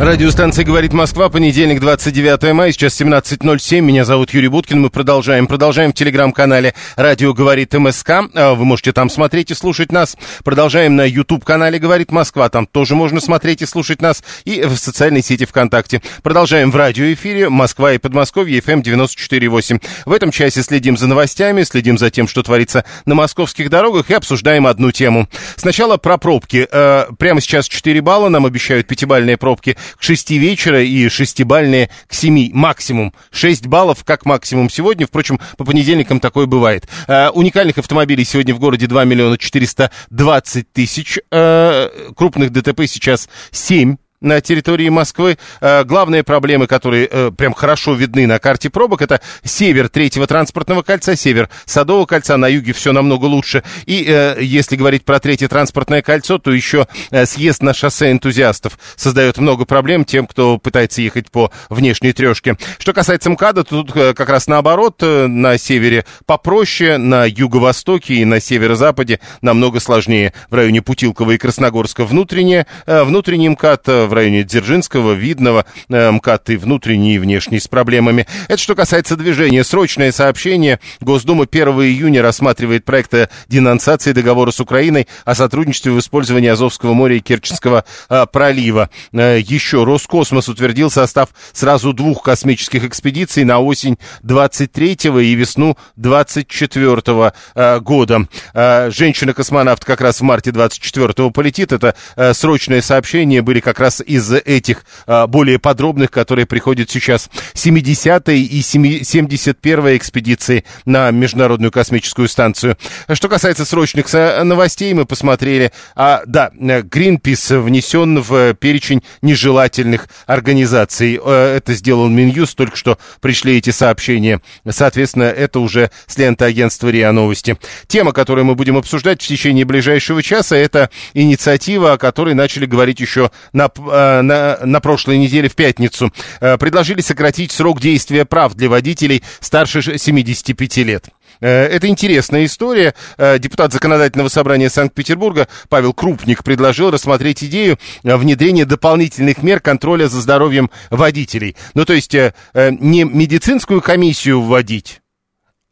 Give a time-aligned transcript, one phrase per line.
[0.00, 3.80] Радиостанция «Говорит Москва», понедельник, 29 мая, сейчас 17.07.
[3.80, 5.46] Меня зовут Юрий Буткин, мы продолжаем.
[5.46, 8.10] Продолжаем в телеграм-канале «Радио говорит МСК».
[8.34, 10.16] А, Вы можете там смотреть и слушать нас.
[10.42, 12.48] Продолжаем на YouTube-канале «Говорит Москва».
[12.48, 14.24] Там тоже можно смотреть и слушать нас.
[14.44, 16.02] И в социальной сети ВКонтакте.
[16.24, 19.80] Продолжаем в радиоэфире «Москва и Подмосковье» FM 94.8.
[20.06, 24.14] В этом часе следим за новостями, следим за тем, что творится на московских дорогах и
[24.14, 25.28] обсуждаем одну тему.
[25.54, 26.66] Сначала про пробки.
[26.70, 32.14] Э, Прямо сейчас 4 балла, нам обещают пятибальные пробки к 6 вечера и шестибальные к
[32.14, 33.12] 7 максимум.
[33.30, 35.06] 6 баллов как максимум сегодня.
[35.06, 36.88] Впрочем, по понедельникам такое бывает.
[37.06, 41.18] Э, уникальных автомобилей сегодня в городе 2 миллиона 420 тысяч.
[41.30, 45.38] Э, крупных ДТП сейчас 7 на территории Москвы.
[45.60, 50.82] Э, главные проблемы, которые э, прям хорошо видны на карте пробок, это север третьего транспортного
[50.82, 53.62] кольца, север Садового кольца, на юге все намного лучше.
[53.84, 56.88] И э, если говорить про третье транспортное кольцо, то еще
[57.24, 62.56] съезд на шоссе энтузиастов создает много проблем тем, кто пытается ехать по внешней трешке.
[62.78, 68.40] Что касается МКАДа, то тут как раз наоборот, на севере попроще, на юго-востоке и на
[68.40, 70.32] северо-западе намного сложнее.
[70.48, 76.50] В районе Путилково и Красногорска внутреннее, внутренний МКАД, э, в районе Дзержинского, Видного, э, МКАД
[76.50, 78.28] и внутренний, и внешний с проблемами.
[78.46, 79.64] Это что касается движения.
[79.64, 80.78] Срочное сообщение.
[81.00, 86.94] Госдума 1 июня рассматривает проект о денонсации договора с Украиной о сотрудничестве в использовании Азовского
[86.94, 88.88] моря и Керченского э, пролива.
[89.12, 97.32] Э, еще Роскосмос утвердил состав сразу двух космических экспедиций на осень 23 и весну 24
[97.54, 98.28] э, года.
[98.54, 101.72] Женщина-космонавт как раз в марте 24 полетит.
[101.72, 101.96] Это
[102.32, 107.30] срочное сообщение были как раз из этих э, более подробных, которые приходят сейчас.
[107.54, 112.76] 70-я и 71-я экспедиции на Международную космическую станцию.
[113.12, 115.72] Что касается срочных новостей, мы посмотрели.
[115.94, 121.20] А, да, э, Greenpeace внесен в перечень нежелательных организаций.
[121.22, 124.40] Э, Это сделал Минюст, только что пришли эти сообщения.
[124.68, 127.56] Соответственно, это уже с ленты агентства РИА Новости.
[127.86, 133.00] Тема, которую мы будем обсуждать в течение ближайшего часа, это инициатива, о которой начали говорить
[133.00, 136.12] еще на, э, на, на прошлой неделе в пятницу.
[136.40, 141.08] Э, Предложили сократить срок действия прав для водителей старше ш- 75 лет.
[141.40, 142.94] Э, Это интересная история.
[143.38, 150.70] Депутат Законодательного собрания Санкт-Петербурга Павел Крупник предложил рассмотреть идею внедрения дополнительных мер контроля за здоровьем
[150.90, 151.56] водителей.
[151.74, 152.14] Ну, то есть
[152.54, 155.00] не медицинскую комиссию вводить,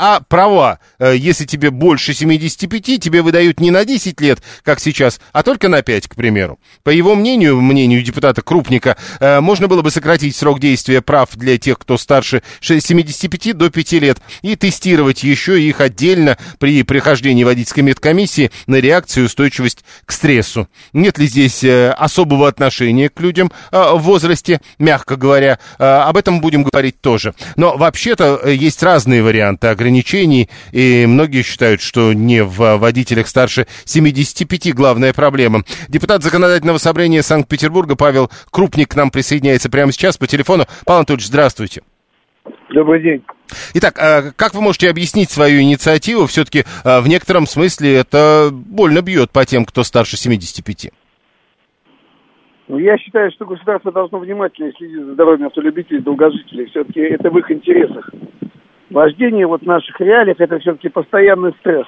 [0.05, 5.21] а права, э, если тебе больше 75, тебе выдают не на 10 лет, как сейчас,
[5.33, 6.59] а только на 5, к примеру.
[6.83, 11.57] По его мнению, мнению депутата Крупника, э, можно было бы сократить срок действия прав для
[11.57, 17.45] тех, кто старше ше- 75 до 5 лет, и тестировать еще их отдельно при прохождении
[17.45, 20.69] водительской медкомиссии на реакцию и устойчивость к стрессу.
[20.93, 26.65] Нет ли здесь э, особого отношения к людям в возрасте, мягко говоря, об этом будем
[26.65, 27.35] говорить тоже.
[27.55, 29.92] Но вообще-то есть разные варианты ограничений,
[30.73, 35.63] и многие считают, что не в водителях старше 75 главная проблема.
[35.89, 40.65] Депутат Законодательного собрания Санкт-Петербурга Павел Крупник к нам присоединяется прямо сейчас по телефону.
[40.87, 41.83] Павел Анатольевич, здравствуйте.
[42.71, 43.23] Добрый день.
[43.75, 46.27] Итак, э, как вы можете объяснить свою инициативу?
[46.27, 50.91] Все-таки в некотором смысле это больно бьет по тем, кто старше 75.
[52.73, 56.65] Ну, я считаю, что государство должно внимательно следить за здоровьем автолюбителей, долгожителей.
[56.67, 58.09] Все-таки это в их интересах.
[58.93, 61.87] Вождение вот в наших реалиях это все-таки постоянный стресс.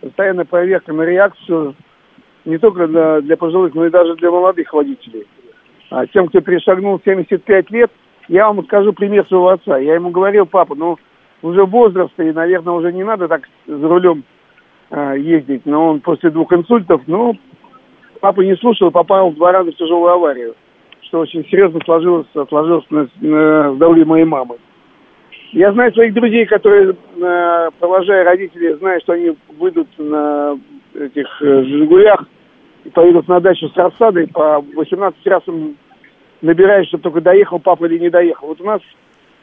[0.00, 1.74] Постоянная проверка на реакцию
[2.46, 5.26] не только для, для пожилых, но и даже для молодых водителей.
[5.90, 7.90] А тем, кто перешагнул 75 лет,
[8.28, 9.76] я вам скажу пример своего отца.
[9.76, 10.96] Я ему говорил, папа, ну
[11.42, 14.24] уже возраст, и, наверное, уже не надо так за рулем
[14.90, 15.66] э, ездить.
[15.66, 17.36] Но он после двух инсультов, ну,
[18.20, 20.54] папа не слушал, попал два раза в тяжелую аварию,
[21.02, 24.56] что очень серьезно сложилось, отложилось на, на здоровье моей мамы.
[25.52, 30.58] Я знаю своих друзей, которые, э, провожая родителей, зная, что они выйдут на
[30.94, 32.26] этих э, «Жигулях»
[32.84, 35.76] и поедут на дачу с рассадой, по 18 раз им
[36.42, 38.48] набираешь, чтобы только доехал папа или не доехал.
[38.48, 38.82] Вот у нас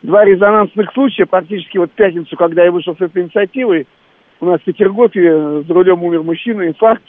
[0.03, 3.87] два резонансных случая, практически вот в пятницу, когда я вышел с этой инициативой,
[4.41, 7.03] у нас в Петергофе за рулем умер мужчина, инфаркт,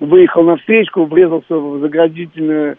[0.00, 2.76] выехал на встречку, врезался в заградительное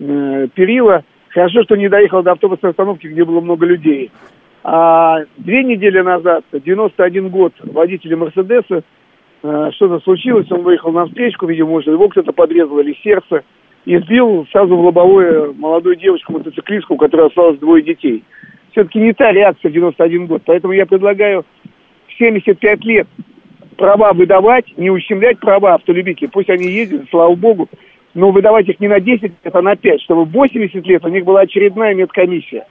[0.00, 1.02] э, перила.
[1.30, 4.10] Хорошо, что не доехал до автобусной остановки, где было много людей.
[4.68, 8.82] А две недели назад, 91 год, водителя Мерседеса,
[9.44, 13.44] э, что-то случилось, он выехал на встречку, видимо, может, его кто-то подрезал или сердце,
[13.84, 18.24] и сбил сразу в лобовое молодую девочку-мотоциклистку, у которой осталось двое детей.
[18.72, 21.44] Все-таки не та реакция в 91 год, поэтому я предлагаю
[22.08, 23.06] в 75 лет
[23.76, 26.28] права выдавать, не ущемлять права автолюбителей.
[26.28, 27.68] Пусть они ездят, слава богу,
[28.14, 31.08] но выдавать их не на 10 лет, а на 5, чтобы в 80 лет у
[31.08, 32.66] них была очередная медкомиссия.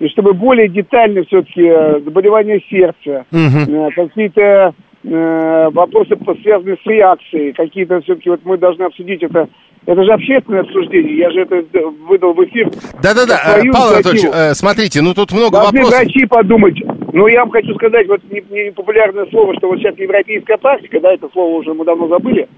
[0.00, 3.90] И чтобы более детально все-таки э, заболевания сердца, угу.
[3.94, 4.74] какие-то
[5.04, 9.48] э, вопросы, связанные с реакцией, какие-то все-таки вот мы должны обсудить это
[9.86, 11.62] это же общественное обсуждение, я же это
[12.08, 12.70] выдал в эфир.
[13.02, 16.00] Да-да-да, Павел Анатольевич, э, смотрите, ну тут много Должны вопросов.
[16.00, 16.78] врачи подумать.
[17.12, 21.28] Ну, я вам хочу сказать, вот непопулярное слово, что вот сейчас европейская практика, да, это
[21.32, 22.48] слово уже мы давно забыли,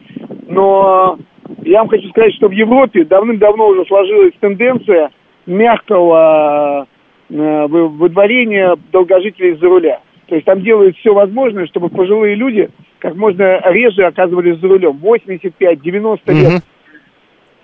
[0.49, 1.19] но
[1.63, 5.11] я вам хочу сказать, что в Европе давным-давно уже сложилась тенденция
[5.47, 6.87] мягкого
[7.29, 10.01] э, выдворения долгожителей за руля.
[10.29, 12.69] То есть там делают все возможное, чтобы пожилые люди
[12.99, 14.99] как можно реже оказывались за рулем.
[15.03, 16.53] 85-90 лет.
[16.55, 16.63] Угу.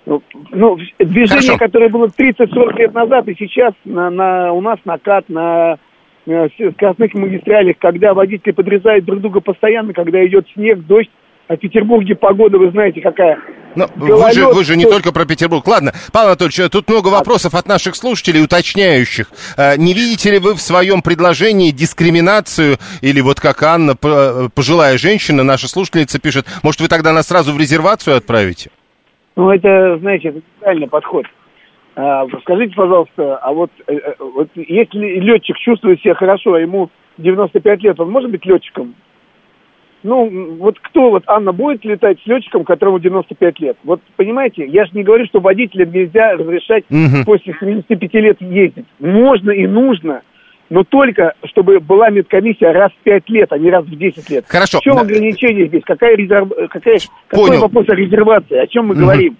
[0.05, 0.21] Ну,
[0.51, 1.57] ну, движение, Хорошо.
[1.57, 5.77] которое было 30-40 лет назад, и сейчас на, на, у нас накат на
[6.25, 11.09] э, скоростных магистралях, когда водители подрезают друг друга постоянно, когда идет снег, дождь,
[11.55, 13.37] в Петербурге погода, вы знаете, какая.
[13.75, 15.67] Но ну, вы, же, вы же не только про Петербург.
[15.67, 19.27] Ладно, Павел Анатольевич, тут много вопросов от наших слушателей, уточняющих.
[19.57, 25.43] Э, не видите ли вы в своем предложении дискриминацию, или вот как Анна, пожилая женщина,
[25.43, 28.69] наша слушательница пишет, может, вы тогда нас сразу в резервацию отправите?
[29.35, 31.25] Ну, это, знаете, это правильный подход.
[31.95, 36.89] А, скажите, пожалуйста, а вот, э, э, вот если летчик чувствует себя хорошо, а ему
[37.17, 38.95] 95 лет, он может быть летчиком?
[40.03, 43.77] Ну, вот кто, вот Анна будет летать с летчиком, которому 95 лет?
[43.83, 47.23] Вот, понимаете, я же не говорю, что водителям нельзя разрешать угу.
[47.25, 48.85] после 75 лет ездить.
[48.99, 50.21] Можно и нужно
[50.69, 54.45] но только чтобы была медкомиссия раз в 5 лет, а не раз в 10 лет.
[54.47, 54.79] Хорошо.
[54.79, 55.83] В чем ограничение здесь?
[55.85, 56.49] Какая резерв...
[56.71, 56.97] Какая...
[57.27, 58.57] Какой вопрос о резервации?
[58.57, 59.01] О чем мы угу.
[59.01, 59.37] говорим?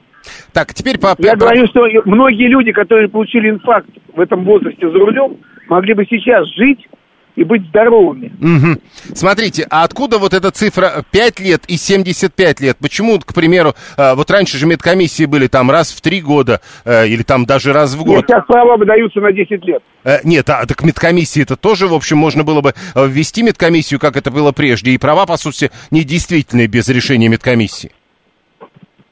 [0.53, 1.15] Так, теперь по...
[1.17, 5.37] Я говорю, что многие люди, которые получили инфаркт в этом возрасте за рулем,
[5.67, 6.87] могли бы сейчас жить
[7.35, 8.31] и быть здоровыми.
[8.41, 9.15] Угу.
[9.15, 12.77] Смотрите, а откуда вот эта цифра 5 лет и 75 лет?
[12.81, 17.07] Почему, к примеру, э, вот раньше же медкомиссии были там раз в 3 года э,
[17.07, 18.17] или там даже раз в год?
[18.17, 19.83] Нет, сейчас права выдаются на 10 лет.
[20.03, 24.15] Э, нет, а так медкомиссии это тоже, в общем, можно было бы ввести медкомиссию, как
[24.15, 27.91] это было прежде, и права, по сути, недействительные без решения медкомиссии.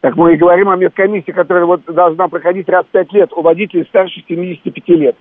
[0.02, 3.42] Так мы и говорим о медкомиссии, которая вот должна проходить раз в 5 лет у
[3.42, 5.16] водителей старше 75 лет.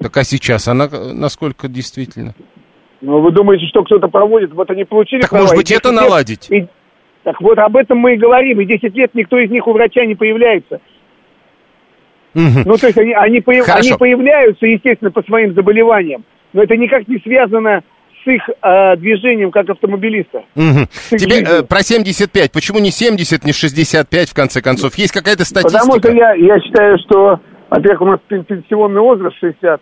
[0.00, 2.34] Так а сейчас она насколько действительно?
[3.00, 4.52] Ну, вы думаете, что кто-то проводит?
[4.52, 6.50] Вот они получили Так, права, может быть, это лет, наладить?
[6.50, 6.66] И,
[7.22, 8.60] так вот, об этом мы и говорим.
[8.60, 10.80] И 10 лет никто из них у врача не появляется.
[12.34, 12.62] Угу.
[12.66, 16.24] Ну, то есть они, они, появ, они появляются, естественно, по своим заболеваниям.
[16.52, 17.82] Но это никак не связано
[18.22, 20.44] с их э, движением как автомобилиста.
[20.54, 21.16] Угу.
[21.16, 22.52] Тебе э, про 75.
[22.52, 24.94] Почему не 70, не 65, в конце концов?
[24.96, 25.84] Есть какая-то статистика?
[25.84, 29.80] Потому что я, я считаю, что, во-первых, у нас пенсионный возраст 60,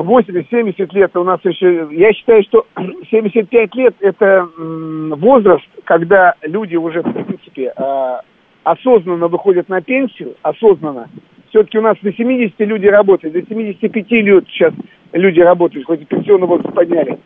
[0.00, 1.88] 80-70 лет у нас еще...
[1.90, 2.66] Я считаю, что
[3.10, 8.22] 75 лет– это возраст, когда люди уже, в принципе, а,
[8.64, 11.08] осознанно выходят на пенсию, осознанно.
[11.50, 14.72] Все-таки у нас до 70 люди работают, до 75 лет сейчас
[15.12, 17.18] люди работают, хоть и пенсионный возраст подняли.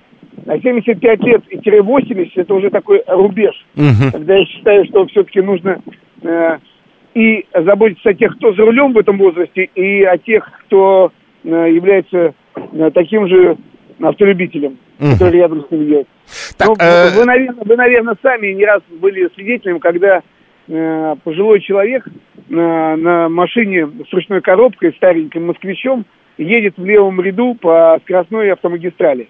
[0.47, 4.12] А 75 лет-80– это уже такой рубеж, угу.
[4.12, 5.81] когда я считаю, что все-таки нужно
[6.23, 6.59] э,
[7.14, 11.11] и заботиться о тех, кто за рулем в этом возрасте, и о тех, кто
[11.43, 12.35] э, является
[12.93, 13.57] таким же
[14.01, 15.13] автолюбителем, mm.
[15.13, 16.09] который рядом с ним едет.
[16.57, 17.11] Так, ну, э...
[17.17, 20.23] вы, наверное, вы, наверное, сами не раз были свидетелем, когда
[20.69, 22.13] э, пожилой человек э,
[22.51, 26.05] на машине с ручной коробкой, стареньким москвичом,
[26.39, 29.29] едет в левом ряду по скоростной автомагистрали.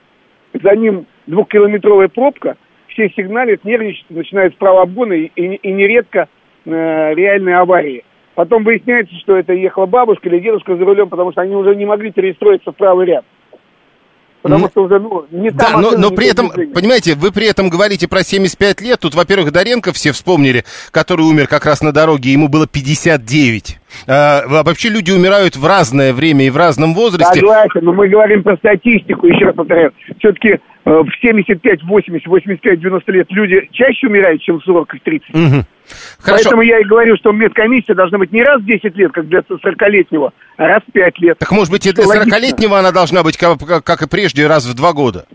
[0.52, 2.56] За ним двухкилометровая пробка,
[2.88, 6.28] все сигналят, нервничают, начинают справа обгона и, и, и нередко
[6.64, 8.04] э, реальные аварии.
[8.36, 11.86] Потом выясняется, что это ехала бабушка или дедушка за рулем, потому что они уже не
[11.86, 13.24] могли перестроиться в правый ряд.
[14.42, 15.80] Потому что уже, ну, не да, там...
[15.80, 16.74] Но, но при этом, движение.
[16.74, 19.00] понимаете, вы при этом говорите про 75 лет.
[19.00, 23.78] Тут, во-первых, Доренко все вспомнили, который умер как раз на дороге, ему было 59.
[24.06, 27.40] А, вообще люди умирают в разное время и в разном возрасте.
[27.40, 29.94] Согласен, но мы говорим про статистику, еще раз повторяю.
[30.18, 34.98] Все-таки э, в 75, 80, 85, 90 лет люди чаще умирают, чем в 40 и
[34.98, 35.34] 30.
[35.34, 35.64] Угу.
[36.18, 36.44] Хорошо.
[36.44, 39.40] Поэтому я и говорю, что медкомиссия должна быть не раз в 10 лет, как для
[39.40, 41.38] 40-летнего, а раз в 5 лет.
[41.38, 44.74] Так может быть и для 40-летнего она должна быть, как, как и прежде, раз в
[44.74, 45.26] 2 года?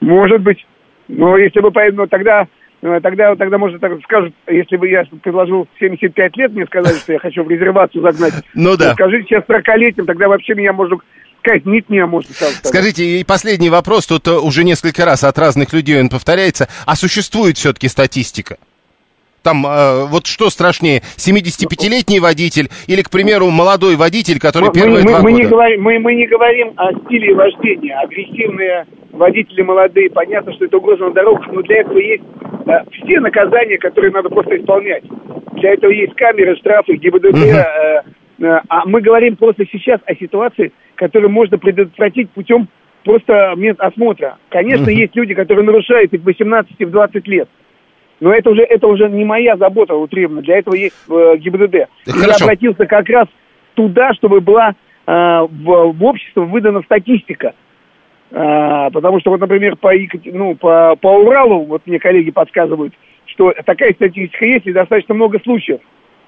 [0.00, 0.66] Может быть.
[1.08, 2.46] Но если бы, ну, тогда
[2.82, 7.12] Э, тогда, тогда может, так скажут, если бы я предложил 75 лет, мне сказали, что
[7.12, 8.34] я хочу в резервацию загнать.
[8.54, 8.94] Ну да.
[8.94, 10.96] Скажите сейчас 40-летним, тогда вообще меня можно
[11.40, 12.60] сказать, нет, не можно сказать.
[12.64, 16.96] Скажите, и последний вопрос, тут э, уже несколько раз от разных людей он повторяется, а
[16.96, 18.58] существует все-таки статистика?
[19.42, 25.02] Там э, вот что страшнее, 75-летний водитель или, к примеру, молодой водитель, который мы, первые
[25.02, 25.42] мы, два мы года?
[25.42, 27.98] Не говорим, мы, мы не говорим о стиле вождения.
[27.98, 32.22] Агрессивные водители молодые, понятно, что это угроза на дорогах, но для этого есть
[32.66, 35.04] э, все наказания, которые надо просто исполнять.
[35.54, 37.26] Для этого есть камеры, штрафы, ГИБДД.
[37.26, 37.38] Угу.
[37.38, 38.02] Э,
[38.40, 42.68] э, а мы говорим просто сейчас о ситуации, которую можно предотвратить путем
[43.04, 44.38] просто осмотра.
[44.48, 44.92] Конечно, угу.
[44.92, 47.48] есть люди, которые нарушают и в 18, и в 20 лет.
[48.22, 50.42] Но это уже, это уже не моя забота утребна.
[50.42, 51.88] Для этого есть э, ГИБДД.
[52.06, 52.28] Хорошо.
[52.28, 53.26] Я обратился как раз
[53.74, 54.76] туда, чтобы была
[55.08, 57.54] э, в, в общество выдана статистика.
[58.30, 59.90] Э, потому что, вот, например, по,
[60.26, 62.94] ну, по, по Уралу, вот мне коллеги подсказывают,
[63.26, 65.80] что такая статистика есть и достаточно много случаев.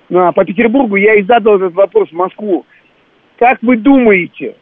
[0.09, 2.67] Ну, а по Петербургу я и задал этот вопрос в Москву.
[3.39, 4.57] Как вы думаете,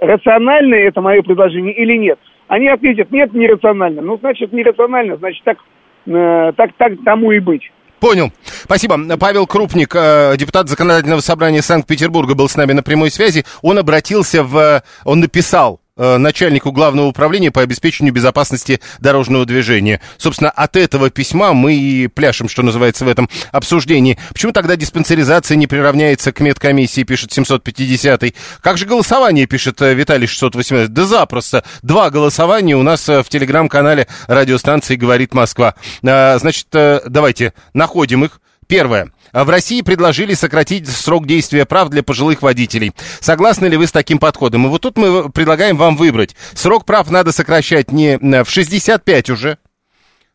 [0.00, 2.20] рационально это мое предложение или нет?
[2.46, 4.02] Они ответят, нет, нерационально.
[4.02, 5.58] Ну, значит, нерационально, значит, так
[6.06, 7.62] так, так тому и быть.
[8.00, 8.30] Понял.
[8.44, 8.98] Спасибо.
[9.18, 13.44] Павел Крупник, э, депутат Законодательного собрания Санкт-Петербурга, был с нами на прямой связи.
[13.62, 14.82] Он обратился в...
[15.04, 20.00] Он написал Э, начальнику главного управления по обеспечению безопасности дорожного движения.
[20.18, 24.18] Собственно, от этого письма мы и пляшем, что называется, в этом обсуждении.
[24.32, 28.34] Почему тогда диспансеризация не приравняется к медкомиссии, пишет 750-й?
[28.60, 30.92] Как же голосование, пишет э, Виталий 618?
[30.92, 31.64] Да запросто.
[31.82, 35.74] Два голосования у нас э, в телеграм-канале радиостанции «Говорит Москва».
[36.02, 38.40] Значит, давайте находим их.
[38.66, 39.10] Первое.
[39.36, 42.92] А в России предложили сократить срок действия прав для пожилых водителей.
[43.20, 44.64] Согласны ли вы с таким подходом?
[44.64, 46.34] И вот тут мы предлагаем вам выбрать.
[46.54, 49.58] Срок прав надо сокращать не в 65 уже,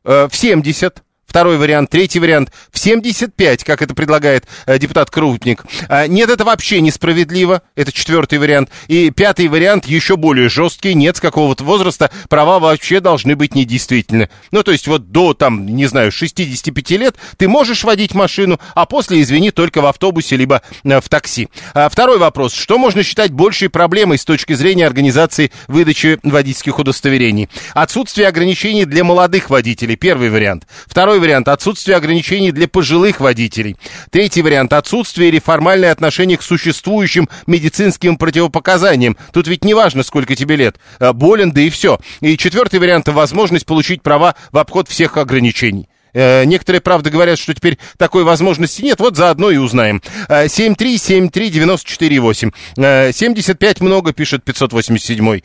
[0.03, 1.89] в 70, Второй вариант.
[1.89, 2.51] Третий вариант.
[2.73, 5.63] В 75, как это предлагает э, депутат Крутник.
[5.87, 7.61] А, нет, это вообще несправедливо.
[7.73, 8.69] Это четвертый вариант.
[8.89, 10.93] И пятый вариант еще более жесткий.
[10.93, 14.29] Нет, с какого-то возраста права вообще должны быть недействительны.
[14.51, 18.85] Ну, то есть вот до, там, не знаю, 65 лет ты можешь водить машину, а
[18.85, 21.47] после, извини, только в автобусе либо э, в такси.
[21.73, 22.53] А, второй вопрос.
[22.53, 27.47] Что можно считать большей проблемой с точки зрения организации выдачи водительских удостоверений?
[27.73, 29.95] Отсутствие ограничений для молодых водителей.
[29.95, 30.67] Первый вариант.
[30.87, 33.77] Второй вариант– отсутствие ограничений для пожилых водителей.
[34.09, 39.15] Третий вариант– отсутствие или формальное отношение к существующим медицинским противопоказаниям.
[39.31, 40.77] Тут ведь не важно, сколько тебе лет.
[40.99, 41.99] Э, болен, да и все.
[42.19, 45.87] И четвертый вариант– возможность получить права в обход всех ограничений.
[46.13, 48.99] Э, некоторые, правда, говорят, что теперь такой возможности нет.
[48.99, 50.01] Вот заодно и узнаем.
[50.29, 52.53] 7373948.
[52.77, 55.41] Э, 75 э, много, пишет 587.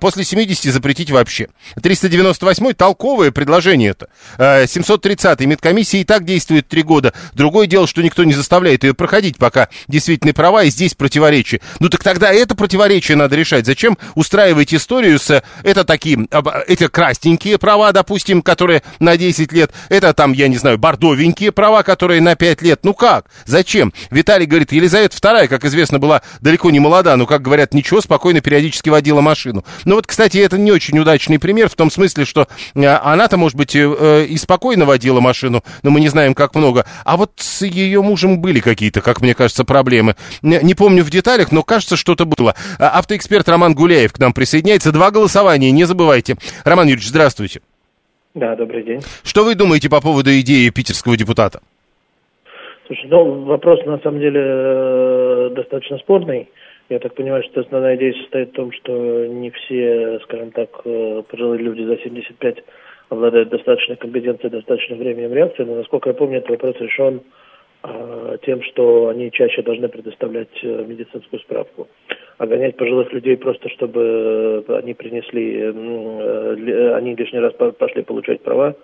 [0.00, 1.48] После 70 запретить вообще.
[1.82, 4.08] 398 толковое предложение это.
[4.66, 7.12] 730 медкомиссия и так действует 3 года.
[7.34, 11.60] Другое дело, что никто не заставляет ее проходить, пока действительно права, и здесь противоречие.
[11.80, 13.66] Ну так тогда это противоречие надо решать.
[13.66, 15.42] Зачем устраивать историю с...
[15.62, 16.26] Это такие...
[16.30, 19.72] Это красненькие права, допустим, которые на 10 лет.
[19.88, 22.80] Это это там, я не знаю, бордовенькие права, которые на 5 лет.
[22.82, 23.26] Ну как?
[23.44, 23.92] Зачем?
[24.10, 28.40] Виталий говорит, Елизавета II, как известно, была далеко не молода, но, как говорят, ничего, спокойно
[28.40, 29.64] периодически водила машину.
[29.84, 33.56] Ну вот, кстати, это не очень удачный пример в том смысле, что э, она-то, может
[33.56, 36.86] быть, э, э, и спокойно водила машину, но мы не знаем, как много.
[37.04, 40.16] А вот с ее мужем были какие-то, как мне кажется, проблемы.
[40.42, 42.54] Не помню в деталях, но кажется, что-то было.
[42.78, 44.92] А, автоэксперт Роман Гуляев к нам присоединяется.
[44.92, 46.36] Два голосования, не забывайте.
[46.64, 47.60] Роман Юрьевич, здравствуйте.
[48.38, 49.00] Да, добрый день.
[49.24, 51.60] Что вы думаете по поводу идеи питерского депутата?
[52.86, 56.48] Слушай, ну, вопрос на самом деле э, достаточно спорный.
[56.88, 61.22] Я так понимаю, что основная идея состоит в том, что не все, скажем так, э,
[61.28, 62.64] пожилые люди за 75
[63.08, 67.20] обладают достаточной компетенцией, достаточным временем реакции, но, насколько я помню, этот вопрос решен
[68.44, 71.88] тем, что они чаще должны предоставлять э, медицинскую справку
[72.38, 78.02] а гонять пожилых людей просто, чтобы э, они принесли, э, э, они лишний раз пошли
[78.02, 78.76] получать права,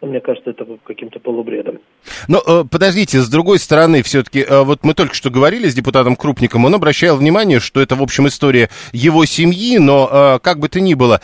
[0.00, 1.78] ну, мне кажется, это каким-то полубредом.
[2.26, 6.74] Но подождите, с другой стороны, все-таки, вот мы только что говорили с депутатом Крупником, он
[6.74, 11.20] обращал внимание, что это, в общем, история его семьи, но как бы то ни было,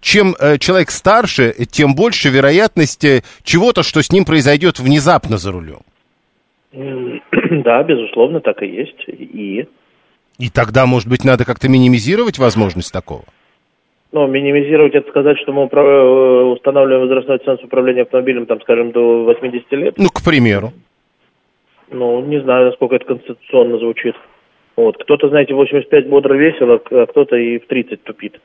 [0.00, 3.04] чем человек старше, тем больше вероятность
[3.42, 5.80] чего-то, что с ним произойдет внезапно за рулем.
[7.64, 9.04] Да, безусловно, так и есть.
[9.08, 9.66] И
[10.38, 13.24] и тогда, может быть, надо как-то минимизировать возможность такого?
[14.12, 19.24] Ну, минимизировать это сказать, что мы э, устанавливаем возрастной ценз управления автомобилем, там, скажем, до
[19.24, 19.94] 80 лет.
[19.98, 20.72] Ну, к примеру.
[21.90, 24.14] Ну, не знаю, насколько это конституционно звучит.
[24.76, 25.02] Вот.
[25.02, 28.40] Кто-то, знаете, 85 бодро весело, а кто-то и в 30 тупит.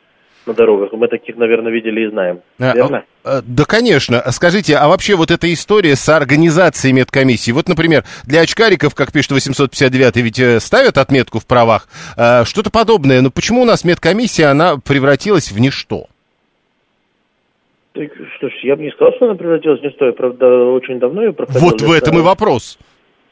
[0.45, 0.91] На дорогах.
[0.93, 2.41] Мы таких, наверное, видели и знаем.
[2.59, 3.03] А, Верно?
[3.23, 4.21] а, Да, конечно.
[4.31, 9.31] Скажите, а вообще вот эта история с организацией медкомиссии, вот, например, для очкариков, как пишет
[9.31, 13.21] 859 ведь э, ставят отметку в правах, а, что-то подобное.
[13.21, 16.07] Но почему у нас медкомиссия, она превратилась в ничто?
[17.93, 20.05] Так, что ж, я бы не сказал, что она превратилась в ничто.
[20.05, 21.61] Я, правда, очень давно ее проходил.
[21.61, 22.79] Вот в этом а, и вопрос.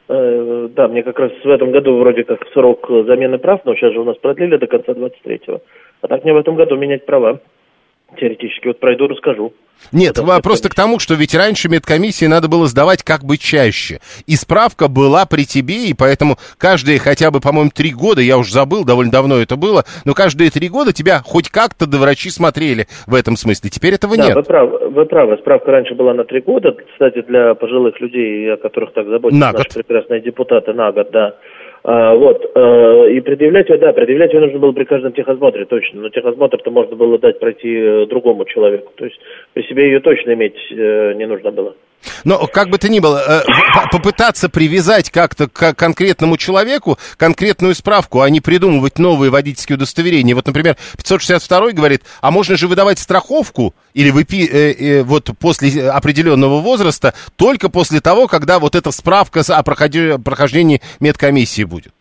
[0.10, 3.94] э, Да, мне как раз в этом году вроде как срок замены прав, но сейчас
[3.94, 5.62] же у нас продлили до конца 23-го.
[6.02, 7.40] А так мне в этом году менять права.
[8.18, 8.68] Теоретически.
[8.68, 9.54] Вот пройду, расскажу.
[9.92, 14.00] Нет, Потому просто к тому, что ведь раньше медкомиссии надо было сдавать как бы чаще.
[14.28, 18.52] И справка была при тебе, и поэтому каждые хотя бы, по-моему, три года, я уже
[18.52, 22.88] забыл, довольно давно это было, но каждые три года тебя хоть как-то до врачи смотрели
[23.08, 23.70] в этом смысле.
[23.70, 24.36] Теперь этого Да, нет.
[24.36, 25.38] вы правы, вы правы.
[25.38, 26.76] Справка раньше была на три года.
[26.92, 29.74] Кстати, для пожилых людей, о которых так заботятся На наши год.
[29.86, 31.36] прекрасные депутаты, на год, да.
[31.92, 36.02] А, вот, э, и предъявлять ее, да, предъявлять ее нужно было при каждом техосмотре, точно.
[36.02, 38.92] Но техосмотр-то можно было дать пройти э, другому человеку.
[38.96, 39.20] То есть
[39.54, 41.74] при себе ее точно иметь э, не нужно было.
[42.24, 43.42] Но как бы то ни было, э,
[43.92, 50.36] попытаться привязать как-то к конкретному человеку конкретную справку, а не придумывать новые водительские удостоверения.
[50.36, 55.90] Вот, например, 562 говорит, а можно же выдавать страховку или выпи, э, э, вот после
[55.90, 61.94] определенного возраста только после того, когда вот эта справка о прохождении медкомиссии будет.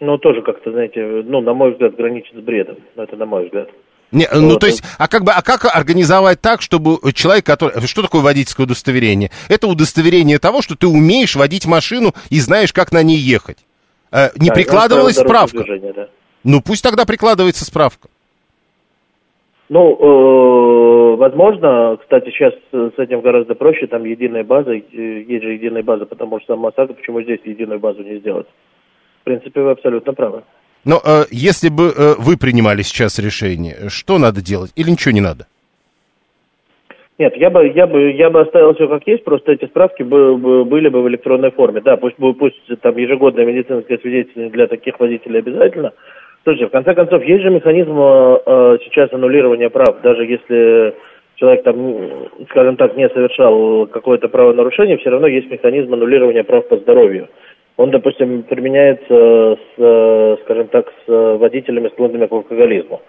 [0.00, 2.76] Ну, тоже как-то, знаете, ну, на мой взгляд, граничит с бредом.
[2.96, 3.68] Но это на мой взгляд.
[4.12, 7.80] Не, ну, Вот, то есть, а как бы, а как организовать так, чтобы человек, который...
[7.86, 9.30] Что такое водительское удостоверение?
[9.48, 13.58] Это удостоверение того, что ты умеешь водить машину и знаешь, как на ней ехать.
[14.10, 15.58] Э, не Да, прикладывалась справка?
[15.58, 16.08] движения, да.
[16.42, 18.08] Ну, пусть тогда прикладывается справка.
[19.68, 25.52] Ну, э, возможно, кстати, сейчас с этим гораздо проще, там единая база, э, есть же
[25.52, 28.48] единая база, потому что сам ОСАГО, почему здесь единую базу не сделать?
[29.20, 30.42] В принципе, вы абсолютно правы.
[30.84, 35.20] Но э, если бы э, вы принимали сейчас решение, что надо делать или ничего не
[35.20, 35.46] надо?
[37.18, 40.38] Нет, я бы, я бы, я бы оставил все как есть, просто эти справки бы,
[40.38, 41.82] бы- были бы в электронной форме.
[41.82, 45.92] Да, пусть, пусть там ежегодное медицинское свидетельство для таких водителей обязательно.
[46.44, 50.94] Слушайте, в конце концов, есть же механизм э, э, сейчас аннулирования прав, даже если
[51.34, 56.78] человек там, скажем так, не совершал какое-то правонарушение, все равно есть механизм аннулирования прав по
[56.78, 57.28] здоровью.
[57.80, 63.00] Он, допустим, применяется с, э, скажем так, с э, водителями, склонными к алкоголизму.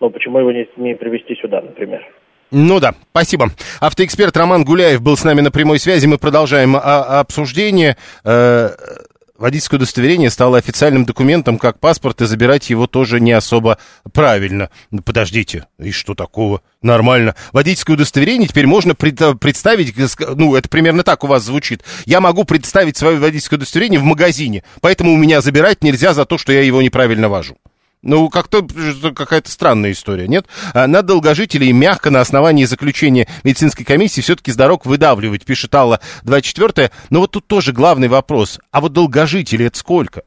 [0.00, 2.02] Ну, почему его не, не привести сюда, например?
[2.50, 3.48] Ну да, спасибо.
[3.82, 6.06] Автоэксперт Роман Гуляев был с нами на прямой связи.
[6.06, 7.98] Мы продолжаем а, обсуждение.
[9.42, 13.76] Водительское удостоверение стало официальным документом, как паспорт, и забирать его тоже не особо
[14.12, 14.70] правильно.
[14.92, 16.62] Ну, подождите, и что такого?
[16.80, 17.34] Нормально.
[17.50, 21.82] Водительское удостоверение теперь можно пред- представить, э, ну, это примерно так у вас звучит.
[22.04, 26.38] Я могу представить свое водительское удостоверение в магазине, поэтому у меня забирать нельзя за то,
[26.38, 27.56] что я его неправильно вожу.
[28.02, 28.66] Ну, как-то
[29.14, 30.46] какая-то странная история, нет?
[30.74, 36.00] А, Надо долгожителей мягко на основании заключения медицинской комиссии все-таки с дорог выдавливать, пишет Алла
[36.24, 38.58] 24 Но вот тут тоже главный вопрос.
[38.72, 40.22] А вот долгожители это сколько?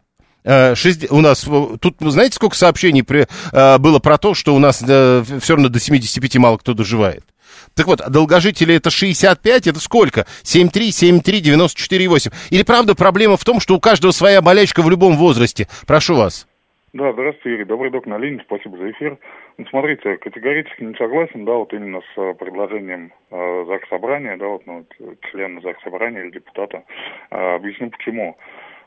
[0.46, 4.56] Э, шесть- у нас э, тут, знаете, сколько сообщений при- э, было про то, что
[4.56, 7.26] у нас все равно до 75 мало кто доживает?
[7.74, 10.26] Так вот, а долгожители это 65, это сколько?
[10.44, 12.32] 7,3, 7,3, 94,8.
[12.52, 15.68] Или правда проблема в том, что у каждого своя болячка в любом возрасте?
[15.86, 16.48] Прошу вас.
[16.96, 17.66] Да, здравствуйте, Юрий.
[17.66, 18.42] Добрый док на линии.
[18.46, 19.18] Спасибо за эфир.
[19.58, 24.48] Ну, смотрите, категорически не согласен, да, вот именно с э, предложением э, ЗАГС Собрания, да,
[24.48, 26.84] вот, ну, вот, члена ЗАГС Собрания или депутата.
[27.32, 28.38] Э, объясню почему.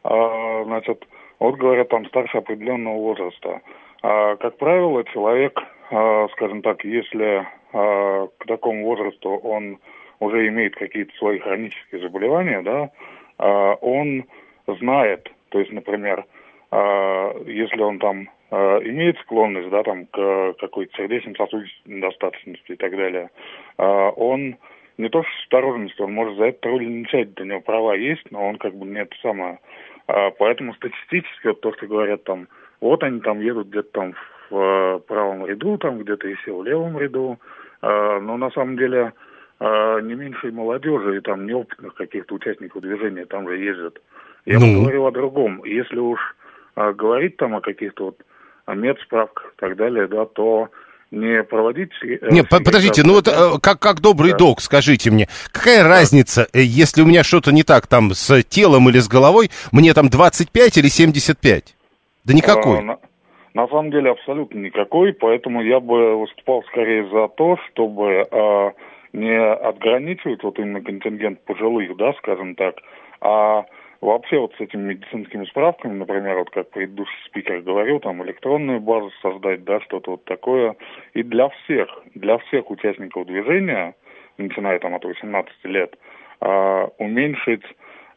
[0.05, 1.07] А, значит,
[1.39, 3.61] вот говорят, там старше определенного возраста.
[4.01, 9.81] А, как правило, человек, а, скажем так, если а, к такому возрасту он
[10.21, 12.91] уже имеет какие-то свои хронические заболевания, да,
[13.37, 14.25] а, он
[14.67, 16.25] знает, то есть, например,
[16.71, 23.31] если он там а, имеет склонность, да, там, к какой-то сердечно-сосудистой недостаточности и так далее,
[23.77, 24.57] а, он
[24.97, 28.49] не то что с осторожностью, он может за это начать, у него права есть, но
[28.49, 29.59] он как бы не это самое.
[30.07, 32.49] А, поэтому статистически вот то, что говорят там,
[32.81, 34.15] вот они там едут где-то там
[34.51, 37.39] в правом ряду, там где-то еще в левом ряду,
[37.83, 39.13] а, но на самом деле
[39.61, 44.01] а, не меньше и молодежи, и там неопытных каких-то участников движения там же ездят.
[44.47, 44.67] Я Ну?
[44.67, 45.63] бы говорил о другом.
[45.65, 46.38] Если уж а,
[46.93, 48.19] говорить там о каких-то вот
[48.67, 50.69] о медсправках и так далее, да, то
[51.11, 51.91] не проводить...
[52.03, 54.39] э, Не, по- подождите, ну вот да, э, как, как добрый Да.
[54.39, 58.89] док, скажите мне, какая разница, э, если у меня что-то не так там с телом
[58.89, 61.75] или с головой, мне там 25 или 75?
[62.25, 62.79] Да никакой.
[62.79, 62.99] А, на,
[63.55, 68.73] на самом деле абсолютно никакой, поэтому я бы выступал скорее за то, чтобы а,
[69.15, 72.77] не отграничивать вот именно контингент пожилых, да, скажем так,
[73.23, 73.65] а
[74.01, 79.11] Вообще вот с этими медицинскими справками, например, вот как предыдущий спикер говорил, там электронную базу
[79.21, 80.77] создать, да, что-то вот такое.
[81.15, 83.97] И для всех, для всех участников движения,
[84.37, 85.97] начиная там от 18 лет,
[86.41, 87.65] э, уменьшить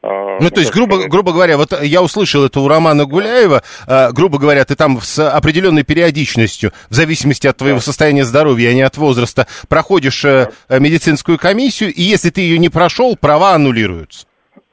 [0.04, 4.12] а, ну, то есть, грубо, грубо говоря, вот я услышал это у Романа Гуляева, а,
[4.12, 7.84] грубо говоря, ты там с определенной периодичностью, в зависимости от твоего да.
[7.84, 10.50] состояния здоровья, а не от возраста, проходишь да.
[10.70, 14.26] Э, медицинскую комиссию, и если ты ее не прошел, права аннулируются.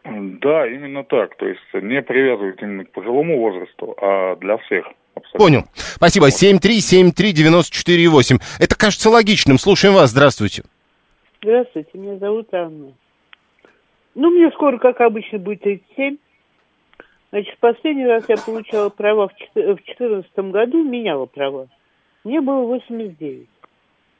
[0.05, 1.37] Да, именно так.
[1.37, 4.87] То есть не привязывают именно к пожилому возрасту, а для всех.
[5.15, 5.39] Абсолютно.
[5.39, 5.65] Понял.
[5.75, 6.29] Спасибо.
[6.29, 8.41] 7373948.
[8.61, 9.59] Это кажется логичным.
[9.59, 10.11] Слушаем вас.
[10.11, 10.63] Здравствуйте.
[11.43, 11.91] Здравствуйте.
[11.95, 12.93] Меня зовут Анна.
[14.15, 16.19] Ну, мне скоро, как обычно, будет 37.
[17.31, 21.69] Значит, последний раз я получала права в 2014 году, меняла права.
[22.25, 23.47] Мне было 89.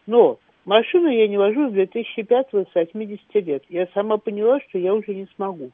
[0.07, 3.65] Но машину я не вожу с 2005 с 80 лет.
[3.69, 5.71] Я сама поняла, что я уже не смогу.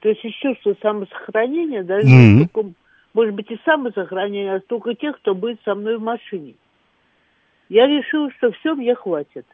[0.00, 2.48] То есть из чувства самосохранения, даже, mm-hmm.
[2.52, 2.72] только,
[3.12, 6.54] может быть, и самосохранения, а только тех, кто будет со мной в машине.
[7.68, 9.46] Я решила, что все, мне хватит.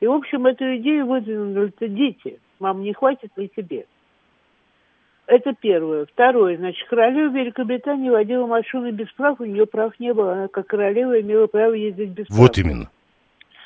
[0.00, 3.84] И, в общем, эту идею выдвинули дети– мам, не хватит ли тебе?
[5.26, 6.06] Это первое.
[6.06, 10.32] Второе, значит, королева Великобритании водила машину без прав, у нее прав не было.
[10.32, 12.38] Она как королева имела право ездить без прав.
[12.38, 12.90] Вот именно.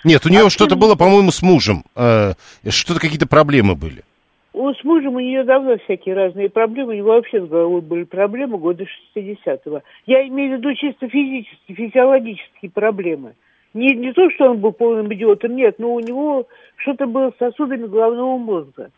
[0.06, 1.82] Нет, у нее а что-то было, по-моему, с мужем.
[1.96, 2.34] Э,
[2.68, 4.04] что-то какие-то проблемы были.
[4.52, 6.92] У, с мужем у нее давно всякие разные проблемы.
[6.92, 8.84] У него вообще с головой были проблемы года
[9.16, 9.82] 60-го.
[10.06, 13.34] Я имею в виду чисто физические, физиологические проблемы.
[13.74, 17.38] Не, не то, что он был полным идиотом, нет, но у него что-то было с
[17.38, 18.90] сосудами головного мозга.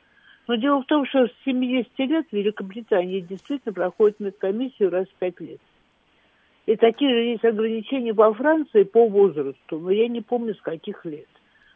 [0.47, 5.19] Но дело в том, что с 70 лет в Великобритании действительно проходит медкомиссию раз в
[5.21, 5.61] 5 лет.
[6.69, 11.03] И такие же есть ограничения во Франции по возрасту, но я не помню, с каких
[11.07, 11.27] лет.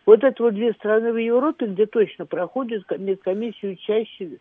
[0.04, 4.32] Вот это вот две страны в Европе, где точно проходят медкомиссию чаще,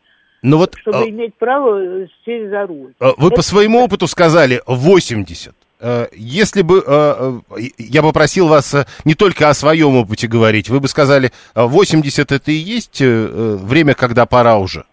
[0.41, 2.93] но вот, чтобы а, иметь право сесть за руль.
[2.99, 5.55] А, вы это, по своему опыту сказали 80.
[5.79, 10.81] Э, если бы э, э, я попросил вас не только о своем опыте говорить, вы
[10.81, 14.83] бы сказали, 80 это и есть время, когда пора уже?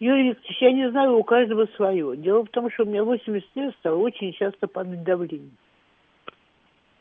[0.00, 2.16] Юрий Викторович, я не знаю, у каждого свое.
[2.16, 5.50] Дело в том, что у меня 80 лет стало очень часто падать давление.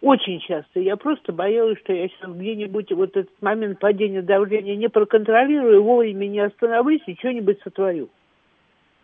[0.02, 0.80] Очень часто.
[0.80, 6.28] Я просто боялась, что я сейчас где-нибудь вот этот момент падения давления не проконтролирую, вовремя
[6.28, 8.10] не остановлюсь и что-нибудь сотворю.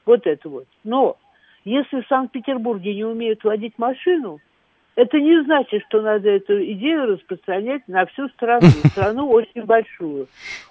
[0.05, 0.67] Вот это вот.
[0.83, 1.17] Но
[1.65, 4.39] если в Санкт-Петербурге не умеют водить машину,
[4.95, 8.67] это не значит, что надо эту идею распространять на всю страну.
[8.91, 10.27] Страну очень большую.